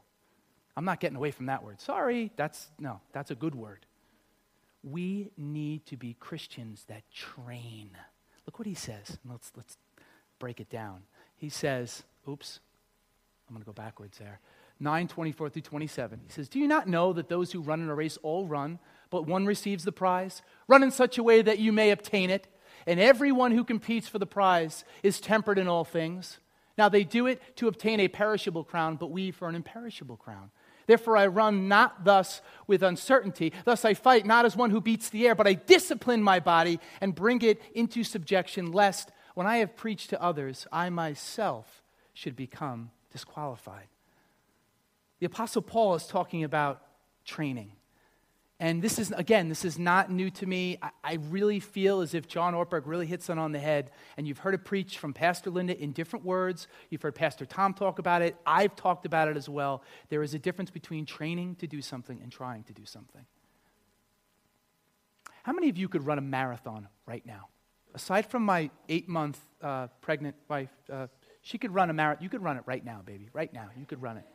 [0.78, 1.82] I'm not getting away from that word.
[1.82, 3.88] Sorry, that's no, that's a good word.
[4.84, 7.90] We need to be Christians that train.
[8.46, 9.18] Look what he says.
[9.28, 9.76] Let's let's
[10.38, 11.02] break it down.
[11.36, 12.60] He says, oops,
[13.48, 14.40] I'm going to go backwards there.
[14.80, 16.20] 9 24 through 27.
[16.28, 18.78] He says, Do you not know that those who run in a race all run,
[19.10, 20.44] but one receives the prize?
[20.68, 22.48] Run in such a way that you may obtain it.
[22.86, 26.38] And everyone who competes for the prize is tempered in all things.
[26.78, 30.52] Now they do it to obtain a perishable crown, but we for an imperishable crown.
[30.88, 33.54] Therefore, I run not thus with uncertainty.
[33.66, 36.80] Thus, I fight not as one who beats the air, but I discipline my body
[37.02, 42.36] and bring it into subjection, lest when I have preached to others, I myself should
[42.36, 43.88] become disqualified.
[45.20, 46.82] The Apostle Paul is talking about
[47.26, 47.74] training.
[48.60, 50.80] And this is, again, this is not new to me.
[50.82, 53.92] I, I, really feel as if John Ortberg really hits it on the head.
[54.18, 56.68] And you've heard it preached from Pastor Linda in different words.
[56.90, 58.36] You've heard Pastor Tom talk about it.
[58.48, 59.84] I've talked about it as well.
[60.10, 63.26] There is a difference between training to do something and trying to do something.
[65.44, 67.50] How many of you could run a marathon right now?
[67.94, 71.08] Aside from my eight month uh, pregnant wife, uh,
[71.42, 72.24] she could run a marathon.
[72.24, 73.30] You could run it right now, baby.
[73.34, 73.70] Right now.
[73.78, 74.26] You could run it.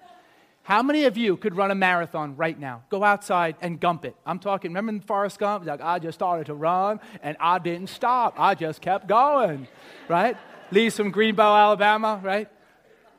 [0.64, 2.85] How many of you could run a marathon right now?
[2.88, 4.14] Go outside and gump it.
[4.25, 5.66] I'm talking, remember in Forrest Gump?
[5.66, 8.35] Like, I just started to run and I didn't stop.
[8.38, 9.66] I just kept going,
[10.09, 10.37] right?
[10.70, 12.48] Lee's from Greenbow, Alabama, right?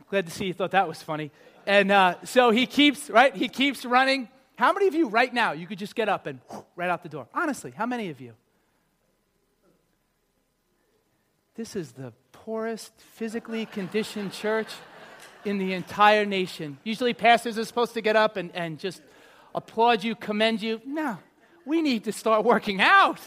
[0.10, 1.32] Glad to see you thought that was funny.
[1.66, 3.36] And uh, so he keeps, right?
[3.36, 4.30] He keeps running.
[4.56, 7.04] How many of you right now, you could just get up and whoosh, right out
[7.04, 7.28] the door?
[7.34, 8.34] Honestly, how many of you?
[11.56, 14.70] This is the poorest physically conditioned church
[15.46, 16.78] in the entire nation.
[16.84, 19.02] Usually, pastors are supposed to get up and, and just
[19.56, 20.82] applaud you, commend you.
[20.86, 21.18] No,
[21.66, 23.20] we need to start working out.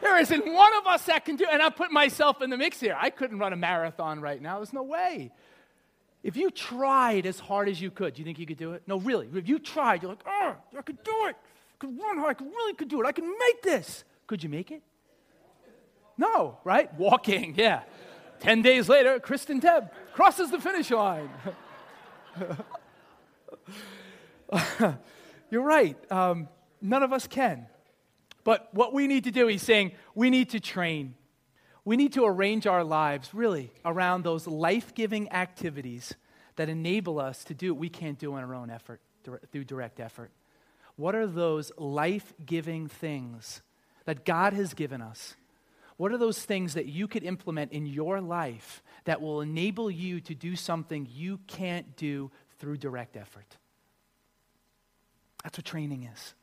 [0.00, 2.78] There isn't one of us that can do And I put myself in the mix
[2.78, 2.96] here.
[2.98, 4.58] I couldn't run a marathon right now.
[4.58, 5.32] There's no way.
[6.22, 8.82] If you tried as hard as you could, do you think you could do it?
[8.86, 9.28] No, really.
[9.34, 11.36] If you tried, you're like, oh, I could do it.
[11.36, 12.30] I could run hard.
[12.30, 13.06] I could, really could do it.
[13.06, 14.04] I can make this.
[14.26, 14.82] Could you make it?
[16.16, 16.92] No, right?
[16.94, 17.82] Walking, yeah.
[18.40, 21.28] Ten days later, Kristen Tebb crosses the finish line.
[25.50, 25.96] You're right.
[26.10, 26.48] Um,
[26.80, 27.66] none of us can.
[28.44, 31.14] But what we need to do, he's saying, we need to train.
[31.84, 36.14] We need to arrange our lives really around those life giving activities
[36.56, 39.00] that enable us to do what we can't do on our own effort,
[39.52, 40.30] through direct effort.
[40.96, 43.62] What are those life giving things
[44.04, 45.36] that God has given us
[45.98, 50.20] what are those things that you could implement in your life that will enable you
[50.22, 53.58] to do something you can't do through direct effort?
[55.42, 56.34] That's what training is.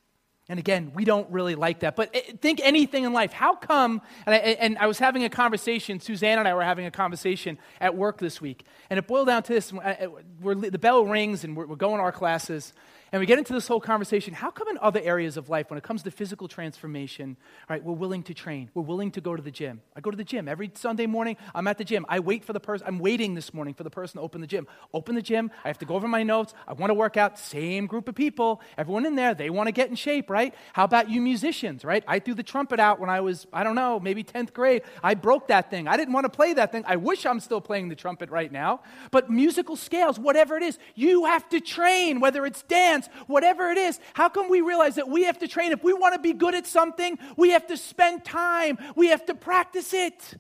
[0.48, 1.96] And again, we don't really like that.
[1.96, 3.34] But eh, think anything in life.
[3.34, 4.02] How come?
[4.26, 7.58] And I, and I, was having a conversation, Suzanne and I were having a conversation
[7.82, 8.64] at work this week.
[8.90, 12.12] And it boiled down to this the bell rings and we're, we're going to our
[12.12, 12.74] classes.
[13.12, 14.34] And we get into this whole conversation.
[14.34, 17.38] How come in other areas of life, when it comes to physical transformation,
[17.70, 18.70] right, we're willing to train?
[18.74, 19.82] We're willing to go to the gym.
[19.96, 21.38] I go to the gym every Sunday morning.
[21.54, 22.06] I'm at the gym.
[22.10, 22.88] I wait for the person.
[22.88, 24.68] I'm waiting this morning for the person to open the gym.
[24.94, 25.52] Open the gym.
[25.64, 26.54] I have to go over my notes.
[26.68, 27.38] I want to work out.
[27.38, 28.60] Same group of people.
[28.78, 30.54] Everyone in there, they want to get in shape, right?
[30.74, 32.04] How about you musicians, right?
[32.08, 34.82] I threw the trumpet out when I was, I don't know, maybe 10th grade.
[35.04, 35.88] I broke that thing.
[35.88, 36.84] I didn't want to play that thing.
[36.88, 38.82] I wish I'm still playing the trumpet right now.
[39.12, 43.70] But musical scales, whatever it is, you have to train, whether it's dance dance, whatever
[43.70, 44.00] it is.
[44.14, 45.72] How come we realize that we have to train?
[45.72, 49.26] If we want to be good at something, we have to spend time, we have
[49.26, 50.36] to practice it.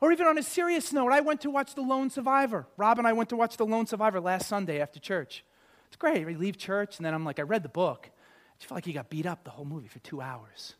[0.00, 2.66] Or even on a serious note, I went to watch The Lone Survivor.
[2.76, 5.44] Rob and I went to watch The Lone Survivor last Sunday after church.
[5.88, 6.24] It's great.
[6.24, 8.08] We leave church, and then I'm like, I read the book.
[8.60, 10.74] I felt like he got beat up the whole movie for two hours.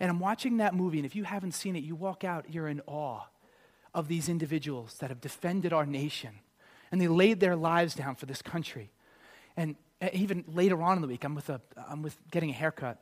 [0.00, 2.68] And I'm watching that movie, and if you haven't seen it, you walk out, you're
[2.68, 3.22] in awe
[3.94, 6.30] of these individuals that have defended our nation.
[6.90, 8.90] And they laid their lives down for this country.
[9.58, 9.74] And
[10.12, 13.00] even later on in the week, I'm with, a, I'm with getting a haircut,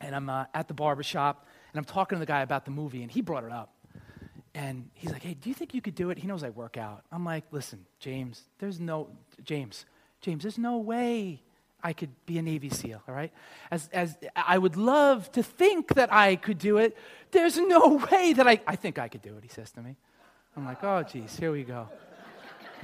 [0.00, 2.70] and I'm uh, at the barber shop, and I'm talking to the guy about the
[2.70, 3.74] movie, and he brought it up.
[4.54, 6.16] And he's like, hey, do you think you could do it?
[6.16, 7.04] He knows I work out.
[7.12, 9.10] I'm like, listen, James, there's no,
[9.44, 9.84] James,
[10.22, 11.42] James, there's no way
[11.82, 13.32] I could be a Navy SEAL, all right?
[13.70, 16.96] As, as I would love to think that I could do it,
[17.30, 19.96] there's no way that I, I think I could do it, he says to me.
[20.56, 21.90] I'm like, oh, geez, here we go.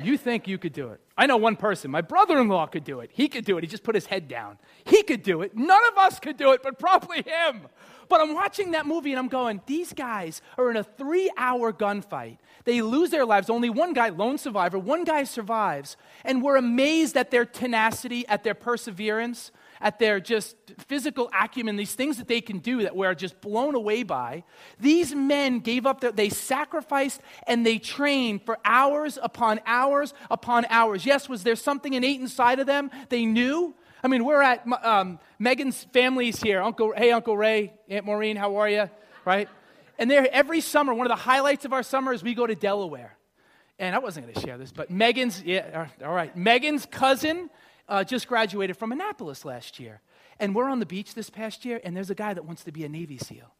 [0.02, 1.00] You think you could do it.
[1.16, 1.90] I know one person.
[1.90, 3.10] My brother in law could do it.
[3.12, 3.64] He could do it.
[3.64, 4.58] He just put his head down.
[4.84, 5.56] He could do it.
[5.56, 7.62] None of us could do it, but probably him.
[8.08, 11.72] But I'm watching that movie and I'm going, these guys are in a three hour
[11.72, 12.38] gunfight.
[12.64, 13.50] They lose their lives.
[13.50, 15.96] Only one guy, lone survivor, one guy survives.
[16.24, 21.94] And we're amazed at their tenacity, at their perseverance at their just physical acumen, these
[21.94, 24.44] things that they can do that we're just blown away by.
[24.78, 30.66] These men gave up their, they sacrificed and they trained for hours upon hours upon
[30.68, 31.06] hours.
[31.06, 33.74] Yes, was there something innate inside of them they knew?
[34.02, 36.62] I mean, we're at um, Megan's family's here.
[36.62, 38.88] Uncle, hey, Uncle Ray, Aunt Maureen, how are you?
[39.24, 39.48] Right?
[39.98, 42.54] And there, every summer, one of the highlights of our summer is we go to
[42.54, 43.16] Delaware.
[43.78, 46.36] And I wasn't going to share this, but Megan's, yeah, all right.
[46.36, 47.48] Megan's cousin
[47.90, 50.00] uh, just graduated from Annapolis last year.
[50.38, 52.72] And we're on the beach this past year, and there's a guy that wants to
[52.72, 53.52] be a Navy SEAL.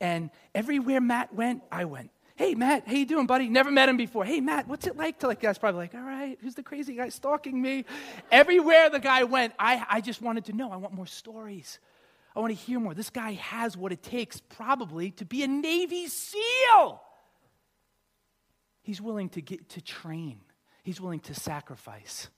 [0.00, 2.10] And everywhere Matt went, I went.
[2.34, 3.48] Hey, Matt, how you doing, buddy?
[3.48, 4.24] Never met him before.
[4.24, 6.96] Hey, Matt, what's it like to like, guy's probably like, all right, who's the crazy
[6.96, 7.84] guy stalking me?
[8.32, 10.72] Everywhere the guy went, I, I just wanted to know.
[10.72, 11.78] I want more stories.
[12.34, 12.94] I want to hear more.
[12.94, 17.00] This guy has what it takes, probably, to be a Navy SEAL.
[18.82, 20.40] He's willing to get to train.
[20.82, 22.28] He's willing to sacrifice.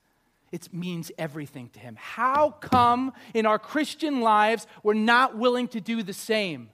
[0.57, 1.99] It means everything to him.
[2.01, 6.71] How come in our Christian lives we're not willing to do the same?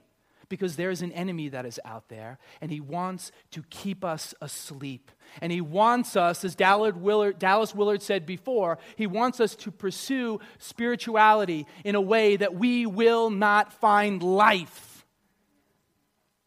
[0.47, 5.11] Because there's an enemy that is out there, and he wants to keep us asleep.
[5.41, 10.39] And he wants us, as Willard, Dallas Willard said before, he wants us to pursue
[10.59, 14.92] spirituality in a way that we will not find life.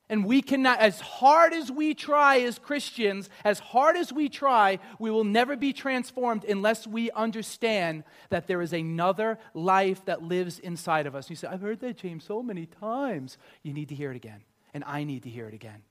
[0.09, 4.79] And we cannot, as hard as we try as Christians, as hard as we try,
[5.01, 10.61] we will never be transformed unless we understand that there is another life that lives
[10.61, 11.29] inside of us.
[11.29, 13.37] You say, I've heard that, James, so many times.
[13.63, 15.83] You need to hear it again, and I need to hear it again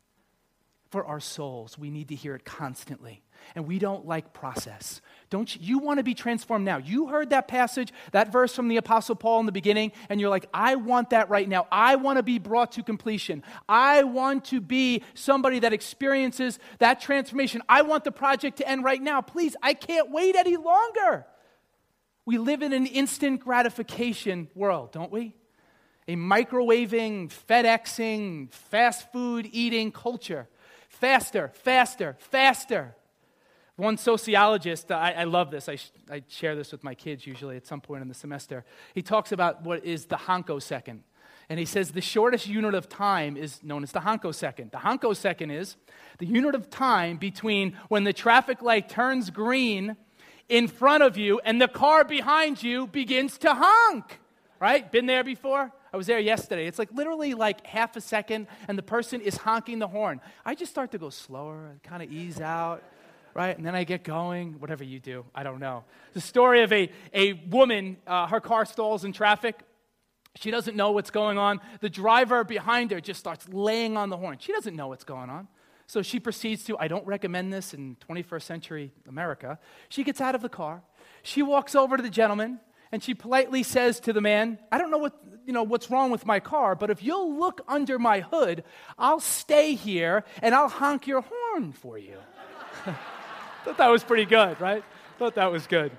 [0.89, 1.77] for our souls.
[1.77, 3.21] We need to hear it constantly.
[3.53, 5.01] And we don't like process.
[5.29, 6.77] Don't you, you want to be transformed now?
[6.77, 10.29] You heard that passage, that verse from the Apostle Paul in the beginning, and you're
[10.29, 11.67] like, I want that right now.
[11.71, 13.43] I want to be brought to completion.
[13.69, 17.61] I want to be somebody that experiences that transformation.
[17.69, 19.21] I want the project to end right now.
[19.21, 21.25] Please, I can't wait any longer.
[22.25, 25.35] We live in an instant gratification world, don't we?
[26.07, 30.47] A microwaving, FedExing, fast food eating culture.
[30.99, 32.95] Faster, faster, faster.
[33.75, 37.57] One sociologist, I, I love this, I, sh- I share this with my kids usually
[37.57, 38.63] at some point in the semester.
[38.93, 41.03] He talks about what is the hankosecond.
[41.49, 44.71] And he says the shortest unit of time is known as the hankosecond.
[44.71, 45.75] The hankosecond is
[46.17, 49.97] the unit of time between when the traffic light turns green
[50.47, 54.21] in front of you and the car behind you begins to honk.
[54.61, 54.89] Right?
[54.89, 55.73] Been there before?
[55.95, 56.67] I was there yesterday.
[56.67, 60.19] It's like literally like half a second, and the person is honking the horn.
[60.43, 62.83] I just start to go slower kind of ease out,
[63.33, 63.55] right?
[63.55, 65.85] And then I get going, whatever you do, I don't know.
[66.11, 69.61] The story of a, a woman, uh, her car stalls in traffic.
[70.35, 71.61] She doesn't know what's going on.
[71.79, 74.35] The driver behind her just starts laying on the horn.
[74.41, 75.47] She doesn't know what's going on.
[75.87, 79.59] So she proceeds to, I don't recommend this in 21st century America.
[79.87, 80.83] She gets out of the car.
[81.23, 82.59] She walks over to the gentleman
[82.95, 86.11] and she politely says to the man, I don't know what, you know, what's wrong
[86.11, 88.63] with my car, but if you'll look under my hood,
[88.97, 92.15] I'll stay here and I'll honk your horn for you.
[93.65, 94.81] Thought that was pretty good, right?
[95.19, 95.91] Thought that was good.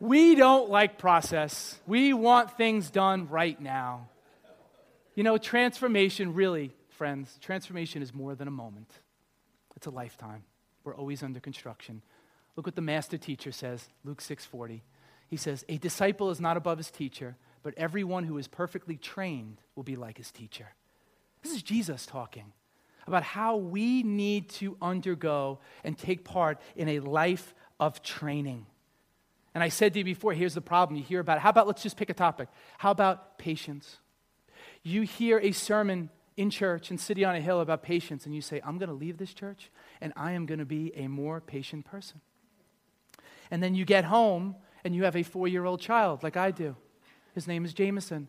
[0.00, 1.78] We don't like process.
[1.86, 4.08] We want things done right now.
[5.14, 8.90] You know, transformation really, friends, transformation is more than a moment.
[9.76, 10.42] It's a lifetime.
[10.82, 12.02] We're always under construction.
[12.56, 14.82] Look what the master teacher says, Luke 6:40.
[15.28, 19.60] He says, "A disciple is not above his teacher, but everyone who is perfectly trained
[19.74, 20.74] will be like his teacher."
[21.42, 22.52] This is Jesus talking
[23.06, 28.66] about how we need to undergo and take part in a life of training.
[29.54, 30.96] And I said to you before, here's the problem.
[30.96, 32.48] You hear about, how about, let's just pick a topic.
[32.78, 33.98] How about patience?
[34.82, 38.42] You hear a sermon in church in City on a Hill about patience, and you
[38.42, 41.40] say, I'm going to leave this church, and I am going to be a more
[41.40, 42.20] patient person.
[43.50, 46.50] And then you get home and you have a four year old child, like I
[46.50, 46.76] do.
[47.34, 48.28] His name is Jameson.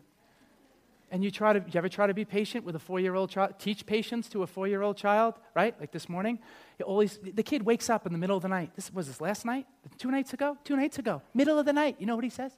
[1.10, 3.30] And you try to, you ever try to be patient with a four year old
[3.30, 3.54] child?
[3.58, 5.78] Teach patience to a four year old child, right?
[5.80, 6.38] Like this morning.
[6.78, 8.72] You always, the kid wakes up in the middle of the night.
[8.76, 9.66] This was this last night?
[9.96, 10.58] Two nights ago?
[10.64, 11.22] Two nights ago.
[11.32, 11.96] Middle of the night.
[11.98, 12.52] You know what he says?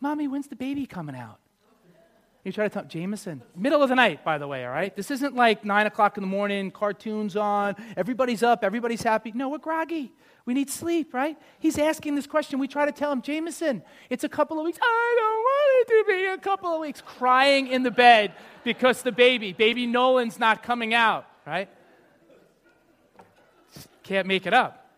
[0.00, 1.38] Mommy, when's the baby coming out?
[2.48, 4.96] You try to tell Jameson, middle of the night, by the way, all right?
[4.96, 9.32] This isn't like nine o'clock in the morning, cartoons on, everybody's up, everybody's happy.
[9.34, 10.14] No, we're groggy.
[10.46, 11.36] We need sleep, right?
[11.58, 12.58] He's asking this question.
[12.58, 14.78] We try to tell him, Jameson, it's a couple of weeks.
[14.80, 17.02] I don't want it to be a couple of weeks.
[17.02, 18.32] Crying in the bed
[18.64, 21.68] because the baby, baby Nolan's not coming out, right?
[24.04, 24.90] Can't make it up.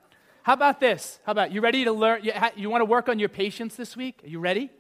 [0.45, 1.19] How about this?
[1.27, 2.23] How about you ready to learn?
[2.23, 4.21] You, you want to work on your patience this week?
[4.23, 4.71] Are you ready?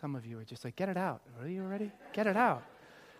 [0.00, 1.22] Some of you are just like, get it out.
[1.40, 1.90] Are you ready?
[2.12, 2.62] Get it out.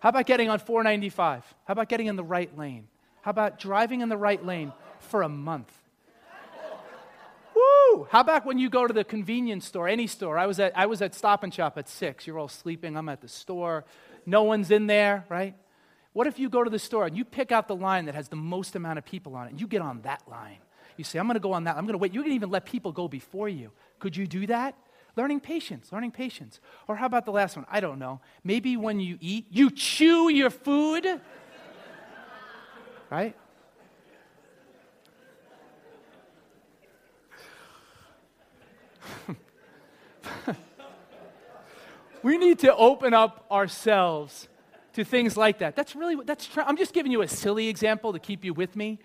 [0.00, 1.42] How about getting on 495?
[1.64, 2.88] How about getting in the right lane?
[3.22, 5.72] How about driving in the right lane for a month?
[7.54, 8.06] Woo!
[8.10, 10.36] How about when you go to the convenience store, any store?
[10.36, 12.26] I was at, I was at Stop and Shop at 6.
[12.26, 12.96] You're all sleeping.
[12.96, 13.86] I'm at the store.
[14.26, 15.54] No one's in there, right?
[16.12, 18.28] What if you go to the store and you pick out the line that has
[18.28, 20.58] the most amount of people on it and you get on that line?
[20.98, 21.76] You say, I'm going to go on that.
[21.76, 22.12] I'm going to wait.
[22.12, 23.70] You can even let people go before you.
[23.98, 24.74] Could you do that?
[25.16, 26.60] Learning patience, learning patience.
[26.86, 27.64] Or how about the last one?
[27.70, 28.20] I don't know.
[28.44, 31.06] Maybe when you eat, you chew your food.
[33.10, 33.34] right?
[42.22, 44.48] we need to open up ourselves
[44.92, 45.76] to things like that.
[45.76, 46.46] That's really what that's.
[46.46, 48.98] Tra- I'm just giving you a silly example to keep you with me.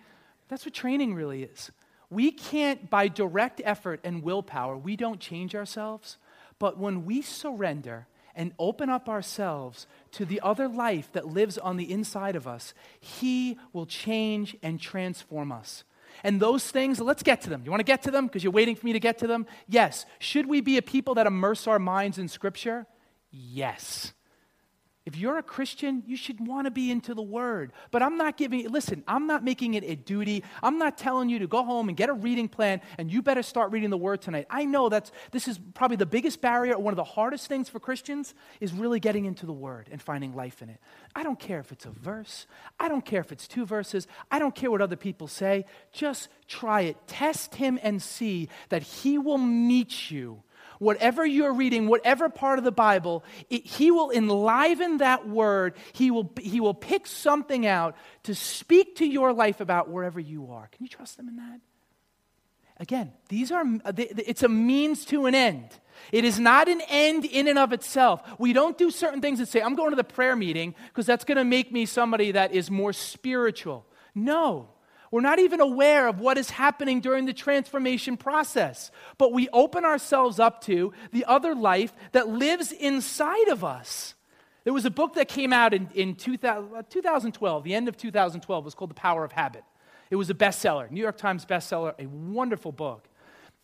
[0.49, 1.71] That's what training really is.
[2.11, 6.17] We can't, by direct effort and willpower, we don't change ourselves.
[6.59, 8.05] But when we surrender
[8.35, 12.73] and open up ourselves to the other life that lives on the inside of us,
[12.99, 15.85] He will change and transform us.
[16.23, 17.61] And those things, let's get to them.
[17.63, 19.47] You want to get to them because you're waiting for me to get to them?
[19.67, 20.05] Yes.
[20.19, 22.85] Should we be a people that immerse our minds in Scripture?
[23.31, 24.13] Yes.
[25.03, 27.73] If you're a Christian, you should want to be into the Word.
[27.89, 30.43] But I'm not giving, listen, I'm not making it a duty.
[30.61, 33.41] I'm not telling you to go home and get a reading plan and you better
[33.41, 34.45] start reading the Word tonight.
[34.47, 37.79] I know that's, this is probably the biggest barrier, one of the hardest things for
[37.79, 40.79] Christians is really getting into the Word and finding life in it.
[41.15, 42.45] I don't care if it's a verse,
[42.79, 45.65] I don't care if it's two verses, I don't care what other people say.
[45.91, 46.97] Just try it.
[47.07, 50.43] Test Him and see that He will meet you
[50.81, 55.75] whatever you're reading, whatever part of the Bible, it, He will enliven that word.
[55.93, 60.51] He will, he will pick something out to speak to your life about wherever you
[60.51, 60.67] are.
[60.71, 61.59] Can you trust Him in that?
[62.79, 63.63] Again, these are,
[63.95, 65.69] it's a means to an end.
[66.11, 68.23] It is not an end in and of itself.
[68.39, 71.23] We don't do certain things and say, I'm going to the prayer meeting because that's
[71.23, 73.85] going to make me somebody that is more spiritual.
[74.15, 74.69] No.
[75.11, 79.83] We're not even aware of what is happening during the transformation process, but we open
[79.83, 84.15] ourselves up to the other life that lives inside of us.
[84.63, 87.97] There was a book that came out in, in 2000, uh, 2012, the end of
[87.97, 89.65] 2012, it was called The Power of Habit.
[90.09, 93.09] It was a bestseller, New York Times bestseller, a wonderful book.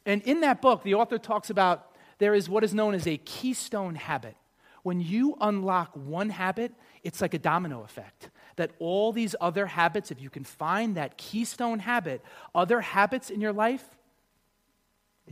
[0.05, 3.17] And in that book, the author talks about there is what is known as a
[3.17, 4.35] keystone habit.
[4.83, 6.73] When you unlock one habit,
[7.03, 11.17] it's like a domino effect that all these other habits, if you can find that
[11.17, 12.21] keystone habit,
[12.53, 13.85] other habits in your life,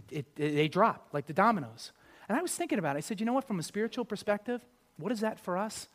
[0.10, 1.92] it, it, they drop like the dominoes.
[2.28, 2.98] And I was thinking about it.
[2.98, 4.62] I said, you know what, from a spiritual perspective,
[4.98, 5.88] what is that for us?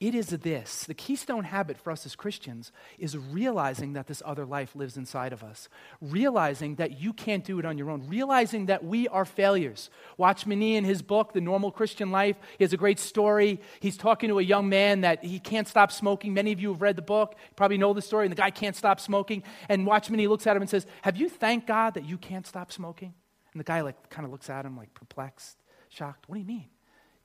[0.00, 2.70] It is this the keystone habit for us as Christians
[3.00, 5.68] is realizing that this other life lives inside of us,
[6.00, 9.90] realizing that you can't do it on your own, realizing that we are failures.
[10.16, 13.60] Watchman Nee in his book, The Normal Christian Life, he has a great story.
[13.80, 16.32] He's talking to a young man that he can't stop smoking.
[16.32, 18.76] Many of you have read the book, probably know the story, and the guy can't
[18.76, 19.42] stop smoking.
[19.68, 22.46] And Watchman Nee looks at him and says, Have you thanked God that you can't
[22.46, 23.14] stop smoking?
[23.52, 26.28] And the guy like kind of looks at him like perplexed, shocked.
[26.28, 26.68] What do you mean?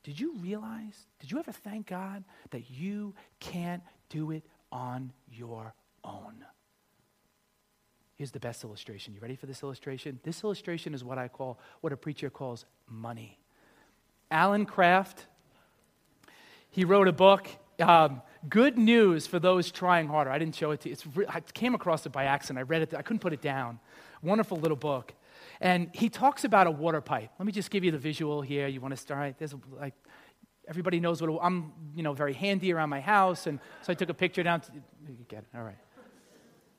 [0.04, 5.74] Did you realize, did you ever thank God that you can't do it on your
[6.04, 6.46] own?
[8.16, 9.14] Here's the best illustration.
[9.14, 10.20] You ready for this illustration?
[10.24, 13.40] This illustration is what I call, what a preacher calls money.
[14.30, 15.26] Alan Kraft,
[16.70, 17.48] he wrote a book,
[17.80, 20.32] um, Good News for Those Trying Harder.
[20.32, 20.94] I didn't show it to you.
[20.94, 22.60] It's, I came across it by accident.
[22.60, 23.80] I read it, I couldn't put it down.
[24.22, 25.14] Wonderful little book.
[25.62, 27.30] And he talks about a water pipe.
[27.40, 28.68] Let me just give you the visual here.
[28.68, 29.36] You want to start?
[29.38, 29.94] There's a, like
[30.68, 33.94] everybody knows what i am you know very handy around my house and so i
[33.94, 35.78] took a picture down to, you get it all right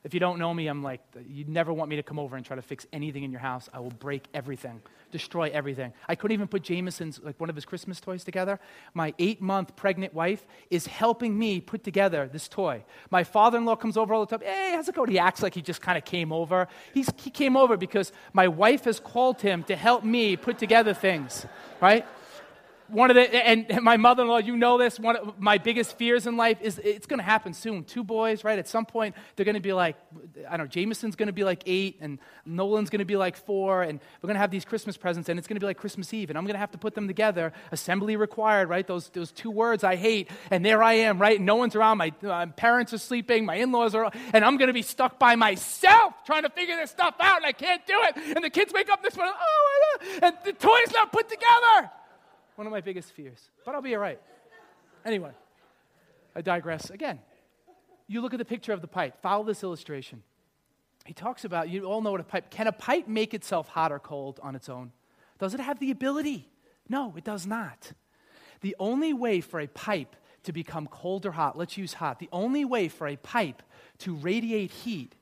[0.05, 2.45] if you don't know me i'm like you'd never want me to come over and
[2.45, 3.67] try to fix anything in your house.
[3.73, 4.81] I will break everything
[5.11, 5.93] destroy everything.
[6.09, 8.59] I couldn't even put jameson's like one of his christmas toys together.
[8.93, 12.83] My eight month pregnant wife is helping me put together this toy.
[13.09, 15.09] My father-in-law comes over all the time hey how's it going?
[15.09, 16.67] He acts like he just kind of came over.
[16.93, 20.93] He's, he came over because my wife has called him to help me put together
[20.93, 21.47] thdon't
[21.81, 22.05] right
[22.87, 25.97] one of the, and my mother in law, you know this, one of my biggest
[25.97, 27.83] fears in life is it's going to happen soon.
[27.83, 28.59] Two boys, right?
[28.59, 29.95] At some point, they're going to be like,
[30.49, 33.37] I don't know, Jameson's going to be like eight, and Nolan's going to be like
[33.37, 35.77] four, and we're going to have these Christmas presents, and it's going to be like
[35.77, 37.53] Christmas Eve, and I'm going to have to put them together.
[37.71, 38.85] Assembly required, right?
[38.85, 41.39] Those, those two words I hate, and there I am, right?
[41.39, 41.97] no one's around.
[41.97, 45.19] My, my parents are sleeping, my in laws are, and I'm going to be stuck
[45.19, 48.35] by myself trying to figure this stuff out, and I can't do it.
[48.35, 51.91] And the kids wake up this morning, oh, and the toy's not put together.
[52.55, 53.49] One of my biggest fears.
[53.65, 54.19] But I'll be all right.
[55.05, 55.31] Anyway,
[56.35, 57.19] I digress again.
[58.07, 59.21] You look at the picture of the pipe.
[59.21, 60.23] Follow this illustration.
[61.05, 63.91] He talks about, you all know what a pipe, can a pipe make itself hot
[63.91, 64.91] or cold on its own?
[65.37, 66.49] Does it have the ability?
[66.89, 67.91] No, it does not.
[68.61, 72.29] The only way for a pipe to become cold or hot, let's use hot, the
[72.31, 73.61] only way for a pipe
[73.99, 75.15] to radiate heat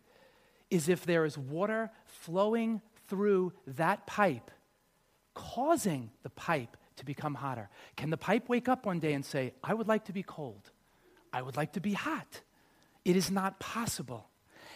[0.69, 4.51] is if there is water flowing through that pipe,
[5.33, 7.69] causing the pipe to become hotter?
[7.95, 10.71] Can the pipe wake up one day and say, I would like to be cold?
[11.31, 12.41] I would like to be hot?
[13.05, 14.29] It is not possible.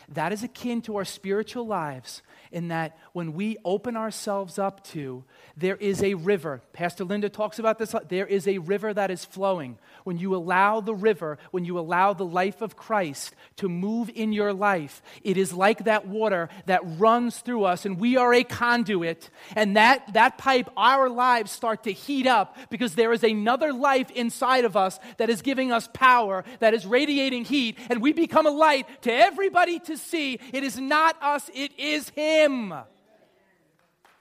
[0.10, 5.24] That is akin to our spiritual lives in that when we open ourselves up to,
[5.56, 6.62] there is a river.
[6.72, 7.94] Pastor Linda talks about this.
[8.08, 9.78] There is a river that is flowing.
[10.04, 14.32] When you allow the river, when you allow the life of Christ to move in
[14.32, 18.44] your life, it is like that water that runs through us, and we are a
[18.44, 19.30] conduit.
[19.56, 24.10] And that, that pipe, our lives start to heat up because there is another life
[24.12, 28.46] inside of us that is giving us power, that is radiating heat, and we become
[28.46, 30.40] a light to everybody to see.
[30.54, 32.74] It is not us, it is Him.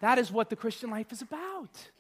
[0.01, 1.91] That is what the Christian life is about.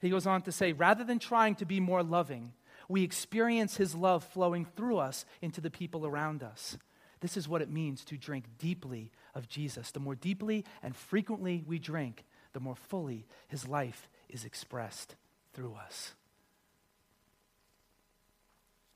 [0.00, 2.52] He goes on to say, rather than trying to be more loving,
[2.88, 6.76] we experience His love flowing through us into the people around us.
[7.20, 9.92] This is what it means to drink deeply of Jesus.
[9.92, 15.14] The more deeply and frequently we drink, the more fully His life is expressed
[15.52, 16.14] through us.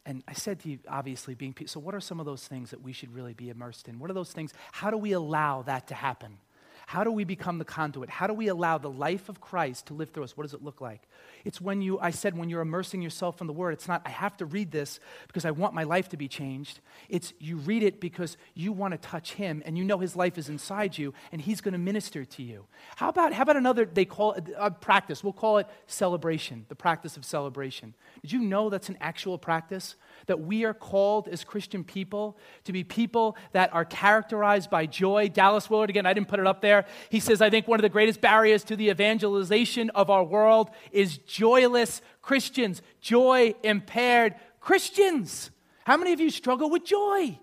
[0.07, 2.81] And I said to you, obviously, being so, what are some of those things that
[2.81, 3.99] we should really be immersed in?
[3.99, 4.55] What are those things?
[4.71, 6.39] How do we allow that to happen?
[6.87, 8.09] How do we become the conduit?
[8.09, 10.37] How do we allow the life of Christ to live through us?
[10.37, 11.03] What does it look like?
[11.45, 14.11] It's when you, I said, when you're immersing yourself in the Word, it's not, I
[14.11, 16.79] have to read this because I want my life to be changed.
[17.09, 20.39] It's you read it because you want to touch Him and you know His life
[20.39, 22.67] is inside you and He's going to minister to you.
[22.95, 25.25] How about, how about another, they call it a practice?
[25.25, 27.95] We'll call it celebration, the practice of celebration.
[28.23, 29.97] Did you know that's an actual practice?
[30.27, 35.29] that we are called as Christian people to be people that are characterized by joy.
[35.29, 36.76] Dallas Willard, again, I didn't put it up there.
[37.09, 40.71] He says, I think one of the greatest barriers to the evangelization of our world
[40.93, 45.51] is joyless Christians, joy impaired Christians.
[45.85, 47.39] How many of you struggle with joy?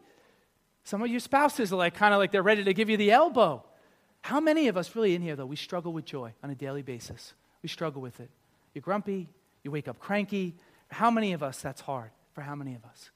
[0.83, 3.11] Some of your spouses are like kind of like they're ready to give you the
[3.11, 3.63] elbow.
[4.21, 6.81] How many of us really in here, though, we struggle with joy on a daily
[6.81, 7.33] basis?
[7.61, 8.29] We struggle with it.
[8.73, 9.29] You're grumpy,
[9.63, 10.55] you wake up cranky.
[10.89, 12.11] How many of us that's hard?
[12.33, 13.11] for how many of us?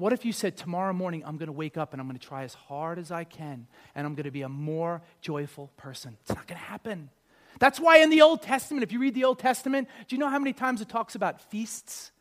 [0.00, 2.26] What if you said, Tomorrow morning, I'm going to wake up and I'm going to
[2.26, 6.16] try as hard as I can and I'm going to be a more joyful person?
[6.22, 7.10] It's not going to happen.
[7.58, 10.30] That's why in the Old Testament, if you read the Old Testament, do you know
[10.30, 12.12] how many times it talks about feasts?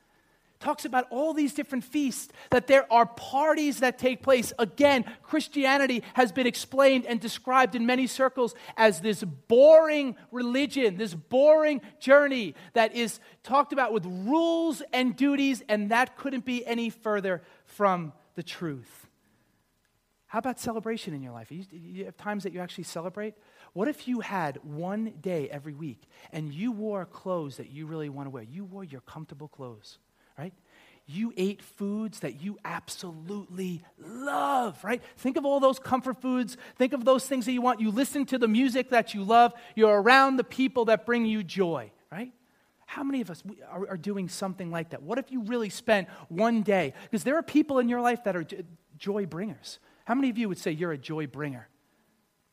[0.60, 4.52] talks about all these different feasts, that there are parties that take place.
[4.60, 11.14] Again, Christianity has been explained and described in many circles as this boring religion, this
[11.14, 16.90] boring journey that is talked about with rules and duties, and that couldn't be any
[16.90, 19.08] further from the truth.
[20.28, 21.52] How about celebration in your life?
[21.52, 23.34] You, you have times that you actually celebrate.
[23.74, 28.10] What if you had one day every week and you wore clothes that you really
[28.10, 28.44] want to wear?
[28.44, 29.98] You wore your comfortable clothes
[30.40, 30.54] right?
[31.06, 35.02] You ate foods that you absolutely love, right?
[35.18, 36.56] Think of all those comfort foods.
[36.78, 37.82] Think of those things that you want.
[37.82, 39.54] You listen to the music that you love.
[39.76, 41.92] You're around the people that bring you joy?
[42.90, 45.04] How many of us are, are doing something like that?
[45.04, 46.96] What if you really spent one day?
[47.04, 48.44] Because there are people in your life that are
[48.98, 49.78] joy bringers.
[50.06, 51.68] How many of you would say you're a joy bringer?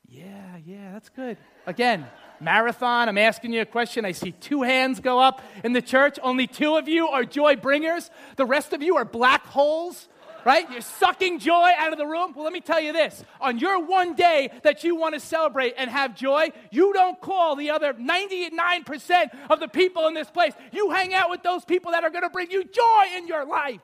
[0.06, 1.38] Yeah, yeah, that's good.
[1.64, 2.06] Again,
[2.38, 4.04] marathon, I'm asking you a question.
[4.04, 6.18] I see two hands go up in the church.
[6.22, 8.10] Only two of you are joy bringers.
[8.36, 10.06] The rest of you are black holes,
[10.46, 10.70] right?
[10.70, 12.32] You're sucking joy out of the room.
[12.32, 15.74] Well, let me tell you this on your one day that you want to celebrate
[15.76, 20.52] and have joy, you don't call the other 99% of the people in this place.
[20.70, 23.44] You hang out with those people that are going to bring you joy in your
[23.44, 23.80] life.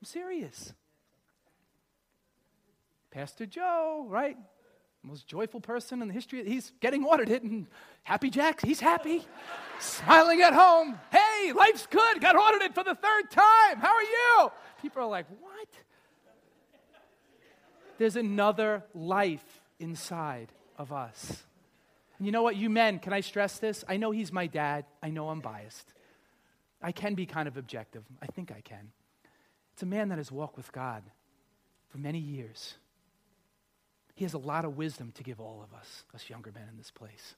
[0.00, 0.74] I'm serious.
[3.12, 4.36] Pastor Joe, right?
[5.04, 6.40] most joyful person in the history.
[6.40, 7.68] Of, He's getting audited, and
[8.02, 9.24] Happy Jack, he's happy,
[9.80, 10.98] smiling at home.
[11.10, 12.20] Hey, life's good.
[12.20, 13.78] Got audited for the third time.
[13.78, 14.50] How are you?
[14.86, 15.68] People are like, what?
[17.98, 21.42] There's another life inside of us.
[22.18, 23.82] And you know what, you men, can I stress this?
[23.88, 24.84] I know he's my dad.
[25.02, 25.92] I know I'm biased.
[26.80, 28.04] I can be kind of objective.
[28.22, 28.92] I think I can.
[29.72, 31.02] It's a man that has walked with God
[31.88, 32.76] for many years.
[34.14, 36.76] He has a lot of wisdom to give all of us, us younger men in
[36.78, 37.34] this place.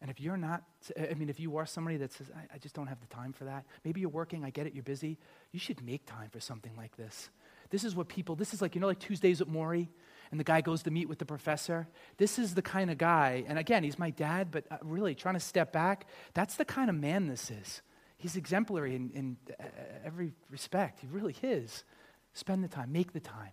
[0.00, 0.62] And if you're not,
[0.98, 3.34] I mean, if you are somebody that says, I, I, just don't have the time
[3.34, 5.18] for that, maybe you're working, I get it, you're busy,
[5.52, 7.28] you should make time for something like this.
[7.68, 9.88] This is what people, this is like, you know, like Tuesdays at Morrie,
[10.30, 11.86] and the guy goes to meet with the professor.
[12.16, 15.34] This is the kind of guy, and again, he's my dad, but uh, really trying
[15.34, 17.82] to step back, that's the kind of man this is.
[18.16, 19.64] He's exemplary in, in uh,
[20.04, 21.00] every respect.
[21.00, 21.84] He really is.
[22.32, 23.52] Spend the time, make the time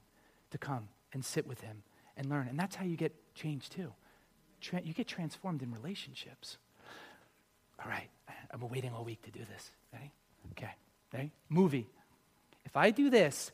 [0.52, 1.84] to come and sit with Him
[2.16, 2.48] and learn.
[2.48, 3.94] And that's how you get changed too.
[4.62, 6.58] Tra- you get transformed in relationships.
[7.84, 8.10] All right,
[8.52, 9.72] I've been waiting all week to do this.
[9.94, 10.12] Ready?
[10.52, 10.72] Okay,
[11.14, 11.32] ready?
[11.50, 11.88] Movie.
[12.66, 13.52] If I do this,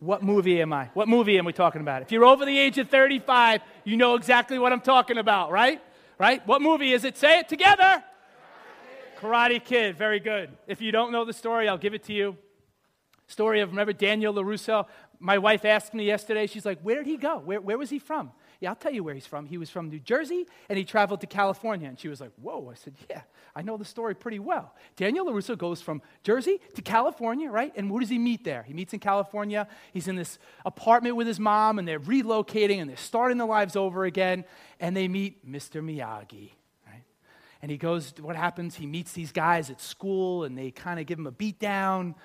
[0.00, 0.90] what movie am I?
[0.94, 2.02] What movie am we talking about?
[2.02, 5.80] If you're over the age of 35, you know exactly what I'm talking about, right?
[6.18, 6.46] Right?
[6.46, 7.16] What movie is it?
[7.16, 8.02] Say it together.
[9.20, 9.64] Karate Kid.
[9.64, 9.98] Karate Kid.
[9.98, 10.50] Very good.
[10.66, 12.36] If you don't know the story, I'll give it to you.
[13.26, 14.86] Story of, remember Daniel LaRusso?
[15.20, 17.38] My wife asked me yesterday, she's like, where did he go?
[17.38, 18.30] Where, where was he from?
[18.60, 19.46] Yeah, I'll tell you where he's from.
[19.46, 21.88] He was from New Jersey and he traveled to California.
[21.88, 22.68] And she was like, Whoa.
[22.70, 23.22] I said, Yeah,
[23.54, 24.74] I know the story pretty well.
[24.96, 27.72] Daniel LaRusso goes from Jersey to California, right?
[27.76, 28.64] And who does he meet there?
[28.64, 29.68] He meets in California.
[29.92, 33.76] He's in this apartment with his mom and they're relocating and they're starting their lives
[33.76, 34.44] over again.
[34.80, 35.80] And they meet Mr.
[35.80, 36.50] Miyagi,
[36.84, 37.04] right?
[37.62, 38.74] And he goes, What happens?
[38.74, 42.16] He meets these guys at school and they kind of give him a beat down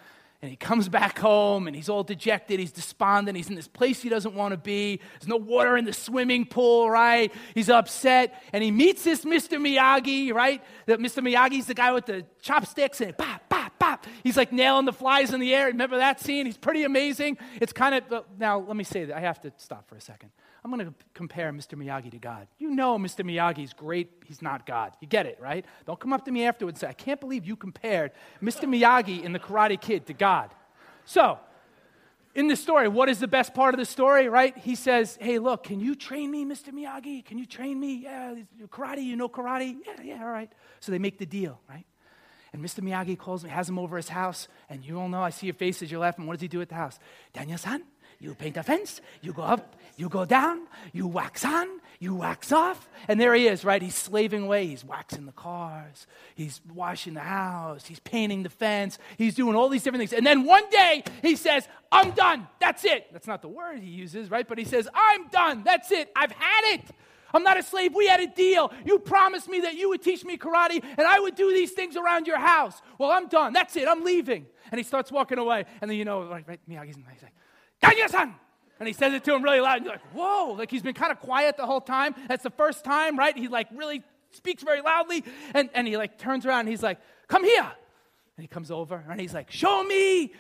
[0.44, 2.60] and he comes back home and he's all dejected.
[2.60, 3.38] He's despondent.
[3.38, 5.00] He's in this place he doesn't want to be.
[5.14, 7.32] There's no water in the swimming pool, right?
[7.56, 8.44] He's upset.
[8.52, 9.58] And he meets this Mr.
[9.58, 10.62] Miyagi, right?
[10.86, 11.26] That Mr.
[11.26, 14.06] Miyagi's the guy with the chopsticks and pop, pop, pop.
[14.22, 15.68] He's like nailing the flies in the air.
[15.68, 16.46] Remember that scene?
[16.46, 17.38] He's pretty amazing.
[17.62, 19.16] It's kind of, now let me say that.
[19.16, 20.32] I have to stop for a second.
[20.64, 21.78] I'm going to compare Mr.
[21.78, 22.48] Miyagi to God.
[22.58, 23.26] You know Mr.
[23.26, 24.10] Miyagi's great.
[24.26, 24.94] He's not God.
[25.02, 25.66] You get it, right?
[25.86, 28.12] Don't come up to me afterwards and say, I can't believe you compared
[28.42, 28.64] Mr.
[28.64, 30.52] Miyagi in The Karate Kid to God.
[31.06, 31.38] So,
[32.36, 34.58] in the story, what is the best part of the story, right?
[34.58, 36.70] He says, Hey, look, can you train me, Mr.
[36.70, 37.24] Miyagi?
[37.24, 37.96] Can you train me?
[38.04, 38.36] Yeah,
[38.70, 39.76] karate, you know karate?
[39.86, 40.52] Yeah, yeah, all right.
[40.80, 41.86] So they make the deal, right?
[42.54, 42.80] And Mr.
[42.82, 45.56] Miyagi calls me, has him over his house, and you all know, I see your
[45.56, 46.26] faces, you're laughing.
[46.26, 47.00] What does he do at the house?
[47.34, 47.84] Daniel san,
[48.20, 51.68] you paint a fence, you go up, you go down, you wax on,
[52.00, 52.90] you wax off.
[53.08, 53.82] And there he is, right?
[53.82, 54.68] He's slaving away.
[54.68, 59.70] He's waxing the cars, he's washing the house, he's painting the fence, he's doing all
[59.70, 60.14] these different things.
[60.14, 62.48] And then one day he says, I'm done.
[62.60, 63.08] That's it.
[63.14, 64.48] That's not the word he uses, right?
[64.48, 65.64] But he says, I'm done.
[65.64, 66.12] That's it.
[66.16, 66.82] I've had it.
[67.36, 67.96] I'm not a slave.
[67.96, 68.72] We had a deal.
[68.86, 71.96] You promised me that you would teach me karate and I would do these things
[71.96, 72.82] around your house.
[73.00, 73.54] Well, I'm done.
[73.54, 73.88] That's it.
[73.88, 74.46] I'm leaving.
[74.72, 75.66] And he starts walking away.
[75.82, 77.34] And then, you know, right, right, Miyagi's like,
[77.82, 78.36] Daniel-san!
[78.84, 79.78] And he says it to him really loud.
[79.78, 82.14] And you're like, whoa, like he's been kind of quiet the whole time.
[82.28, 83.34] That's the first time, right?
[83.34, 85.24] He like really speaks very loudly.
[85.54, 87.64] And, and he like turns around and he's like, come here.
[88.36, 90.34] And he comes over and he's like, show me,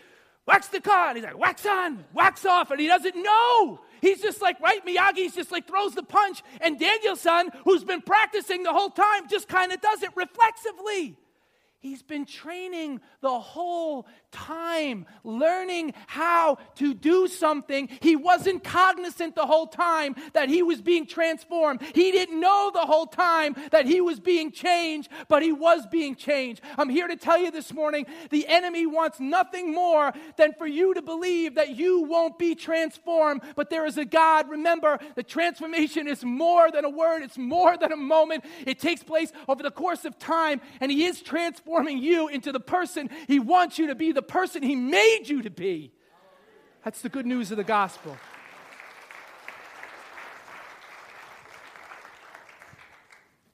[0.45, 1.07] wax the car.
[1.07, 2.69] And he's like, wax on, wax off.
[2.69, 3.79] And he doesn't know.
[4.01, 4.85] He's just like, right?
[4.85, 6.43] Miyagi's just like throws the punch.
[6.59, 11.15] And Daniel-san, who's been practicing the whole time, just kind of does it reflexively.
[11.83, 17.89] He's been training the whole time, learning how to do something.
[17.99, 21.81] He wasn't cognizant the whole time that he was being transformed.
[21.93, 26.15] He didn't know the whole time that he was being changed, but he was being
[26.15, 26.61] changed.
[26.77, 30.93] I'm here to tell you this morning the enemy wants nothing more than for you
[30.93, 34.49] to believe that you won't be transformed, but there is a God.
[34.49, 38.45] Remember, the transformation is more than a word, it's more than a moment.
[38.65, 42.51] It takes place over the course of time, and he is transformed transforming you into
[42.51, 45.91] the person He wants you to be, the person He made you to be.
[46.83, 48.17] That's the good news of the gospel.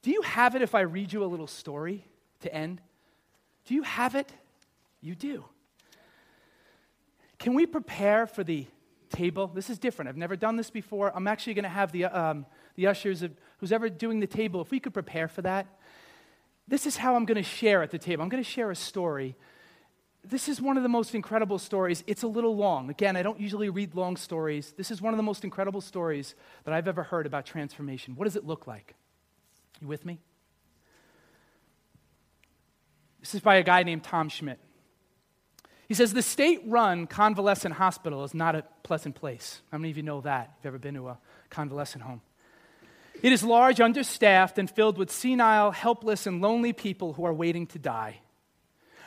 [0.02, 2.06] Do you have it if I read you a little story
[2.42, 2.82] to end?
[3.66, 4.32] Do you have it?
[5.02, 5.46] You do.
[7.38, 8.66] Can we prepare for the
[9.10, 9.48] table?
[9.48, 10.10] This is different.
[10.10, 11.12] I've never done this before.
[11.16, 12.46] I'm actually going to have the, um,
[12.76, 15.68] the ushers, of, who's ever doing the table, if we could prepare for that
[16.70, 18.22] this is how I'm going to share at the table.
[18.22, 19.36] I'm going to share a story.
[20.24, 22.04] This is one of the most incredible stories.
[22.06, 22.90] It's a little long.
[22.90, 24.74] Again, I don't usually read long stories.
[24.78, 28.16] This is one of the most incredible stories that I've ever heard about transformation.
[28.16, 28.94] What does it look like?
[29.82, 30.20] You with me?
[33.20, 34.60] This is by a guy named Tom Schmidt.
[35.88, 39.62] He says the state run convalescent hospital is not a pleasant place.
[39.72, 40.52] How many of you know that?
[40.58, 41.18] You've ever been to a
[41.50, 42.22] convalescent home?
[43.22, 47.68] It is large, understaffed, and filled with senile, helpless, and lonely people who are waiting
[47.68, 48.20] to die.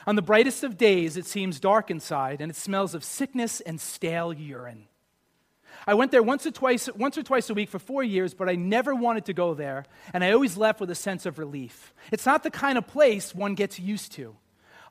[0.05, 3.79] On the brightest of days, it seems dark inside, and it smells of sickness and
[3.79, 4.87] stale urine.
[5.87, 8.49] I went there once or, twice, once or twice a week for four years, but
[8.49, 11.93] I never wanted to go there, and I always left with a sense of relief.
[12.11, 14.35] It's not the kind of place one gets used to.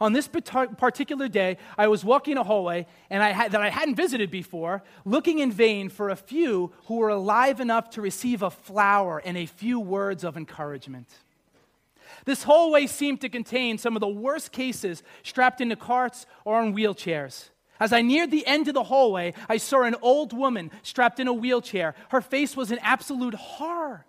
[0.02, 3.94] On this particular day, I was walking a hallway and I had, that I hadn't
[3.94, 8.50] visited before, looking in vain for a few who were alive enough to receive a
[8.50, 11.06] flower and a few words of encouragement.
[12.24, 16.74] This hallway seemed to contain some of the worst cases strapped into carts or on
[16.74, 17.50] wheelchairs.
[17.78, 21.28] As I neared the end of the hallway, I saw an old woman strapped in
[21.28, 21.94] a wheelchair.
[22.08, 24.04] Her face was an absolute horror.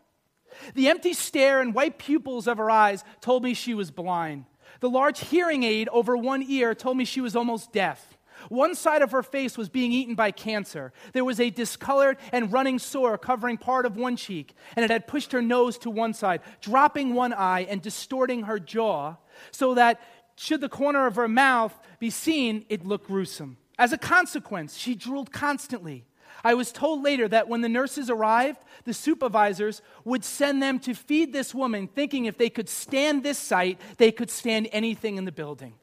[0.73, 4.45] The empty stare and white pupils of her eyes told me she was blind.
[4.83, 8.17] The large hearing aid over one ear told me she was almost deaf.
[8.49, 10.91] One side of her face was being eaten by cancer.
[11.13, 15.07] There was a discolored and running sore covering part of one cheek, and it had
[15.07, 19.15] pushed her nose to one side, dropping one eye and distorting her jaw
[19.51, 20.01] so that,
[20.35, 23.55] should the corner of her mouth be seen, it looked gruesome.
[23.79, 26.03] As a consequence, she drooled constantly.
[26.43, 30.93] I was told later that when the nurses arrived, the supervisors would send them to
[30.93, 35.25] feed this woman, thinking if they could stand this sight, they could stand anything in
[35.25, 35.75] the building.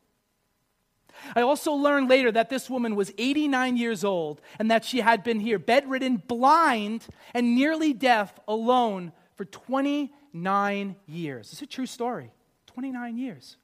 [1.35, 5.23] I also learned later that this woman was 89 years old and that she had
[5.23, 11.53] been here bedridden, blind, and nearly deaf alone for 29 years.
[11.53, 12.33] It's a true story.
[12.67, 13.57] 29 years.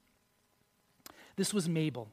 [1.35, 2.09] This was Mabel.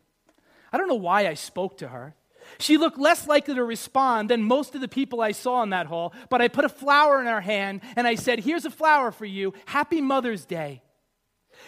[0.72, 2.14] I don't know why I spoke to her.
[2.58, 5.86] She looked less likely to respond than most of the people I saw in that
[5.86, 9.10] hall, but I put a flower in her hand and I said, Here's a flower
[9.10, 9.54] for you.
[9.66, 10.82] Happy Mother's Day.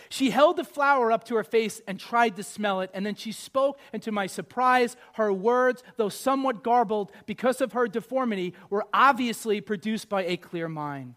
[0.09, 3.15] She held the flower up to her face and tried to smell it, and then
[3.15, 8.55] she spoke, and to my surprise, her words, though somewhat garbled because of her deformity,
[8.71, 11.15] were obviously produced by a clear mind.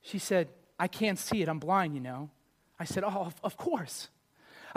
[0.00, 2.30] She said, I can't see it, I'm blind, you know.
[2.78, 4.08] I said, Oh, of, course.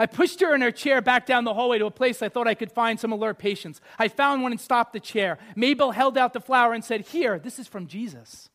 [0.00, 2.48] I pushed her in her chair back down the hallway to a place I thought
[2.48, 3.82] I could find some alert patients.
[3.98, 5.36] I found one and stopped the chair.
[5.54, 8.48] Mabel held out the flower and said, Here, this is from Jesus.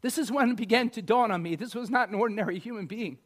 [0.00, 2.86] This is when it began to dawn on me this was not an ordinary human
[2.86, 3.18] being.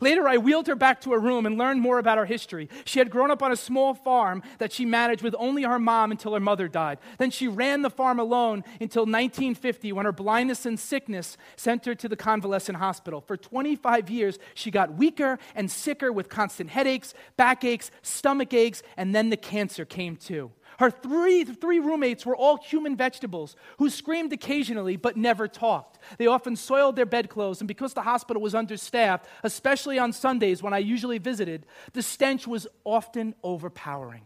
[0.00, 2.68] Later, I wheeled her back to her room and learned more about her history.
[2.84, 6.10] She had grown up on a small farm that she managed with only her mom
[6.10, 6.98] until her mother died.
[7.18, 11.94] Then she ran the farm alone until 1950 when her blindness and sickness sent her
[11.94, 13.20] to the convalescent hospital.
[13.20, 19.14] For 25 years, she got weaker and sicker with constant headaches, backaches, stomach aches, and
[19.14, 20.50] then the cancer came too.
[20.80, 25.98] Her three, three roommates were all human vegetables who screamed occasionally but never talked.
[26.16, 30.72] They often soiled their bedclothes, and because the hospital was understaffed, especially on Sundays when
[30.72, 34.22] I usually visited, the stench was often overpowering.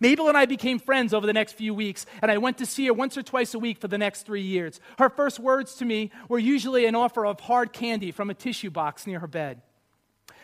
[0.00, 2.86] Mabel and I became friends over the next few weeks, and I went to see
[2.86, 4.80] her once or twice a week for the next three years.
[4.98, 8.70] Her first words to me were usually an offer of hard candy from a tissue
[8.70, 9.62] box near her bed.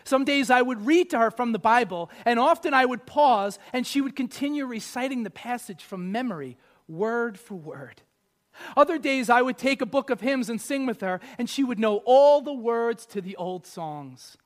[0.03, 3.59] Some days I would read to her from the Bible, and often I would pause,
[3.73, 8.01] and she would continue reciting the passage from memory, word for word.
[8.75, 11.63] Other days I would take a book of hymns and sing with her, and she
[11.63, 14.37] would know all the words to the old songs.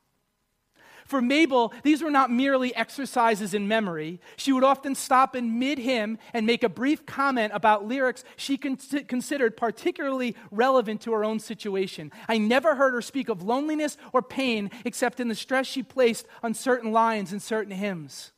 [1.05, 4.19] For Mabel, these were not merely exercises in memory.
[4.35, 8.57] She would often stop in mid hymn and make a brief comment about lyrics she
[8.57, 8.77] con-
[9.07, 12.11] considered particularly relevant to her own situation.
[12.27, 16.25] I never heard her speak of loneliness or pain except in the stress she placed
[16.41, 18.31] on certain lines in certain hymns.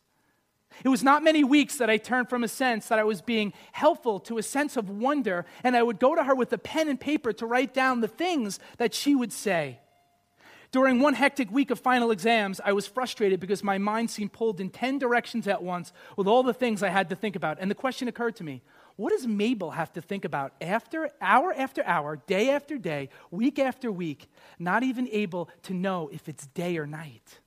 [0.84, 3.54] It was not many weeks that I turned from a sense that I was being
[3.72, 6.90] helpful to a sense of wonder, and I would go to her with a pen
[6.90, 9.80] and paper to write down the things that she would say.
[10.76, 14.60] During one hectic week of final exams, I was frustrated because my mind seemed pulled
[14.60, 17.60] in 10 directions at once with all the things I had to think about.
[17.62, 18.62] And the question occurred to me
[18.98, 23.58] what does Mabel have to think about after hour after hour, day after day, week
[23.58, 27.40] after week, not even able to know if it's day or night?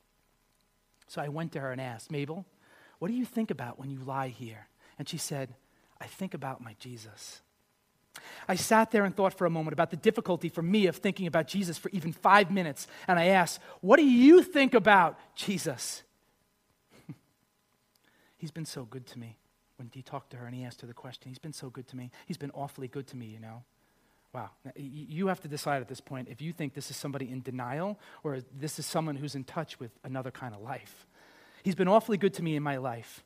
[1.06, 2.46] So I went to her and asked, Mabel,
[2.98, 4.68] what do you think about when you lie here?
[4.98, 5.54] And she said,
[6.00, 7.42] I think about my Jesus.
[8.48, 11.26] I sat there and thought for a moment about the difficulty for me of thinking
[11.26, 12.86] about Jesus for even five minutes.
[13.06, 16.02] And I asked, What do you think about Jesus?
[18.36, 19.36] He's been so good to me.
[19.76, 21.86] When he talked to her and he asked her the question, He's been so good
[21.88, 22.10] to me.
[22.26, 23.62] He's been awfully good to me, you know.
[24.32, 24.50] Wow.
[24.76, 27.98] You have to decide at this point if you think this is somebody in denial
[28.22, 31.06] or this is someone who's in touch with another kind of life.
[31.62, 33.24] He's been awfully good to me in my life.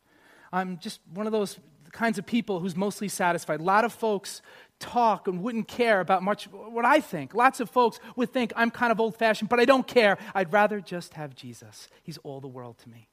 [0.52, 1.58] I'm just one of those
[1.92, 3.60] kinds of people who's mostly satisfied.
[3.60, 4.42] A lot of folks
[4.82, 7.34] talk and wouldn't care about much what I think.
[7.34, 10.18] Lots of folks would think I'm kind of old fashioned, but I don't care.
[10.34, 11.88] I'd rather just have Jesus.
[12.02, 13.08] He's all the world to me.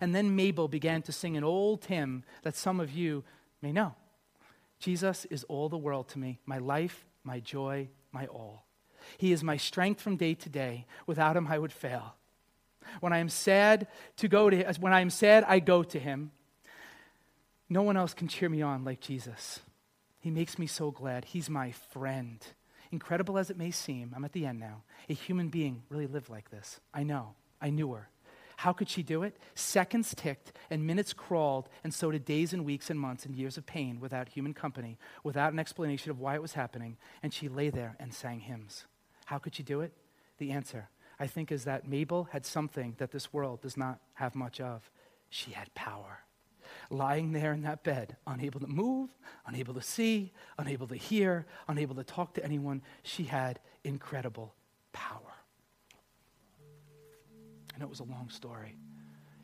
[0.00, 3.24] And then Mabel began to sing an old hymn that some of you
[3.62, 3.94] may know
[4.78, 8.64] Jesus is all the world to me, my life, my joy, my all.
[9.16, 10.86] He is my strength from day to day.
[11.06, 12.14] Without him, I would fail.
[13.00, 13.86] When I am sad
[14.16, 16.30] to go to when I am sad, I go to him.
[17.68, 19.60] No one else can cheer me on like Jesus.
[20.20, 21.26] He makes me so glad.
[21.26, 22.44] He's my friend.
[22.90, 24.82] Incredible as it may seem, I'm at the end now.
[25.08, 26.80] A human being really lived like this.
[26.92, 27.34] I know.
[27.60, 28.08] I knew her.
[28.56, 29.36] How could she do it?
[29.54, 33.56] Seconds ticked and minutes crawled, and so did days and weeks and months and years
[33.56, 37.48] of pain without human company, without an explanation of why it was happening, and she
[37.48, 38.86] lay there and sang hymns.
[39.26, 39.92] How could she do it?
[40.38, 40.88] The answer,
[41.20, 44.90] I think, is that Mabel had something that this world does not have much of.
[45.30, 46.20] She had power
[46.90, 49.10] lying there in that bed, unable to move,
[49.46, 52.82] unable to see, unable to hear, unable to talk to anyone.
[53.02, 54.54] She had incredible
[54.92, 55.34] power.
[57.74, 58.76] I know it was a long story.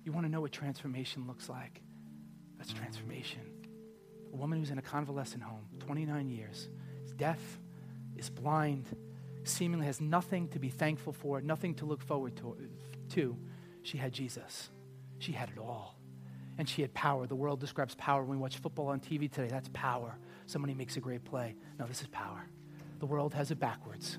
[0.04, 1.82] You want to know what transformation looks like?
[2.58, 3.40] That's transformation.
[4.32, 6.68] A woman who's in a convalescent home, 29 years,
[7.04, 7.40] is deaf,
[8.16, 8.86] is blind,
[9.44, 12.56] seemingly has nothing to be thankful for, nothing to look forward to.
[13.10, 13.36] to.
[13.82, 14.70] She had Jesus.
[15.18, 15.96] She had it all
[16.58, 17.26] and she had power.
[17.26, 19.48] The world describes power when we watch football on TV today.
[19.48, 20.16] That's power.
[20.46, 21.56] Somebody makes a great play.
[21.78, 22.46] No, this is power.
[23.00, 24.18] The world has it backwards.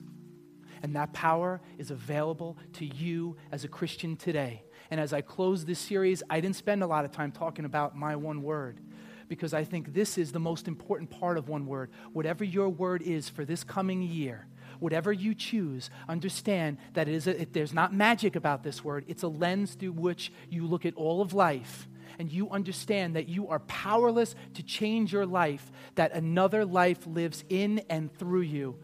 [0.84, 4.64] And that power is available to you as a Christian today.
[4.92, 7.98] And as I close this series, I didn't spend a lot of time talking about
[7.98, 8.80] my one word
[9.28, 11.90] because I think this is the most important part of one word.
[12.14, 14.46] Whatever your word is for this coming year,
[14.80, 19.06] whatever you choose, understand that it is a, it, there's not magic about this word.
[19.08, 21.88] It's a lens through which you look at all of life
[22.20, 27.44] and you understand that you are powerless to change your life, that another life lives
[27.50, 28.78] in and through you.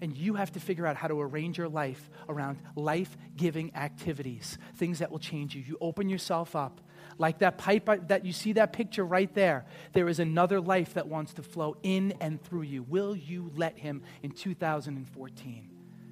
[0.00, 4.58] And you have to figure out how to arrange your life around life giving activities,
[4.76, 5.62] things that will change you.
[5.62, 6.82] You open yourself up
[7.18, 11.08] like that pipe that you see that picture right there, there is another life that
[11.08, 12.82] wants to flow in and through you.
[12.82, 15.70] Will you let him in 2014?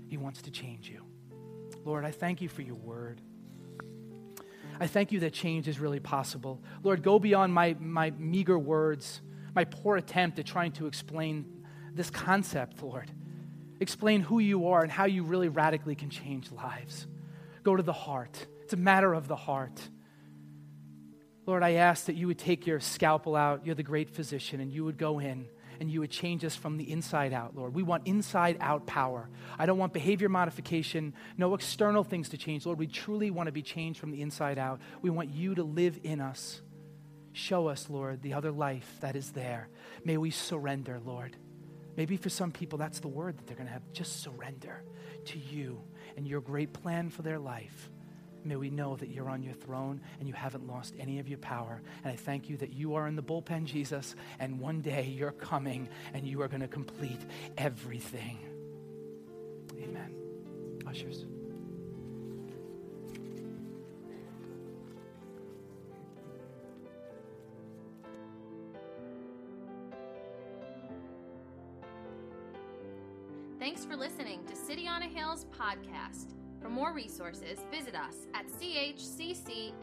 [0.08, 1.04] He wants to change you.
[1.84, 3.20] Lord, I thank you for your word.
[4.80, 6.62] I thank you that change is really possible.
[6.82, 9.20] Lord, go beyond my, my meager words,
[9.54, 13.10] my poor attempt at trying to explain this concept, Lord.
[13.80, 17.06] Explain who you are and how you really radically can change lives.
[17.62, 18.46] Go to the heart.
[18.62, 19.80] It's a matter of the heart.
[21.46, 23.66] Lord, I ask that you would take your scalpel out.
[23.66, 25.46] You're the great physician, and you would go in
[25.80, 27.74] and you would change us from the inside out, Lord.
[27.74, 29.28] We want inside out power.
[29.58, 32.66] I don't want behavior modification, no external things to change.
[32.66, 34.80] Lord, we truly want to be changed from the inside out.
[35.02, 36.60] We want you to live in us.
[37.32, 39.68] Show us, Lord, the other life that is there.
[40.04, 41.36] May we surrender, Lord.
[41.96, 43.82] Maybe for some people, that's the word that they're going to have.
[43.92, 44.82] Just surrender
[45.26, 45.82] to you
[46.16, 47.90] and your great plan for their life.
[48.44, 51.38] May we know that you're on your throne and you haven't lost any of your
[51.38, 51.80] power.
[52.04, 55.32] And I thank you that you are in the bullpen, Jesus, and one day you're
[55.32, 57.20] coming and you are going to complete
[57.56, 58.38] everything.
[59.82, 60.14] Amen.
[60.86, 61.24] Ushers.
[73.58, 76.34] Thanks for listening to City on a Hill's podcast.
[76.64, 79.74] For more resources, visit us at chccny.com.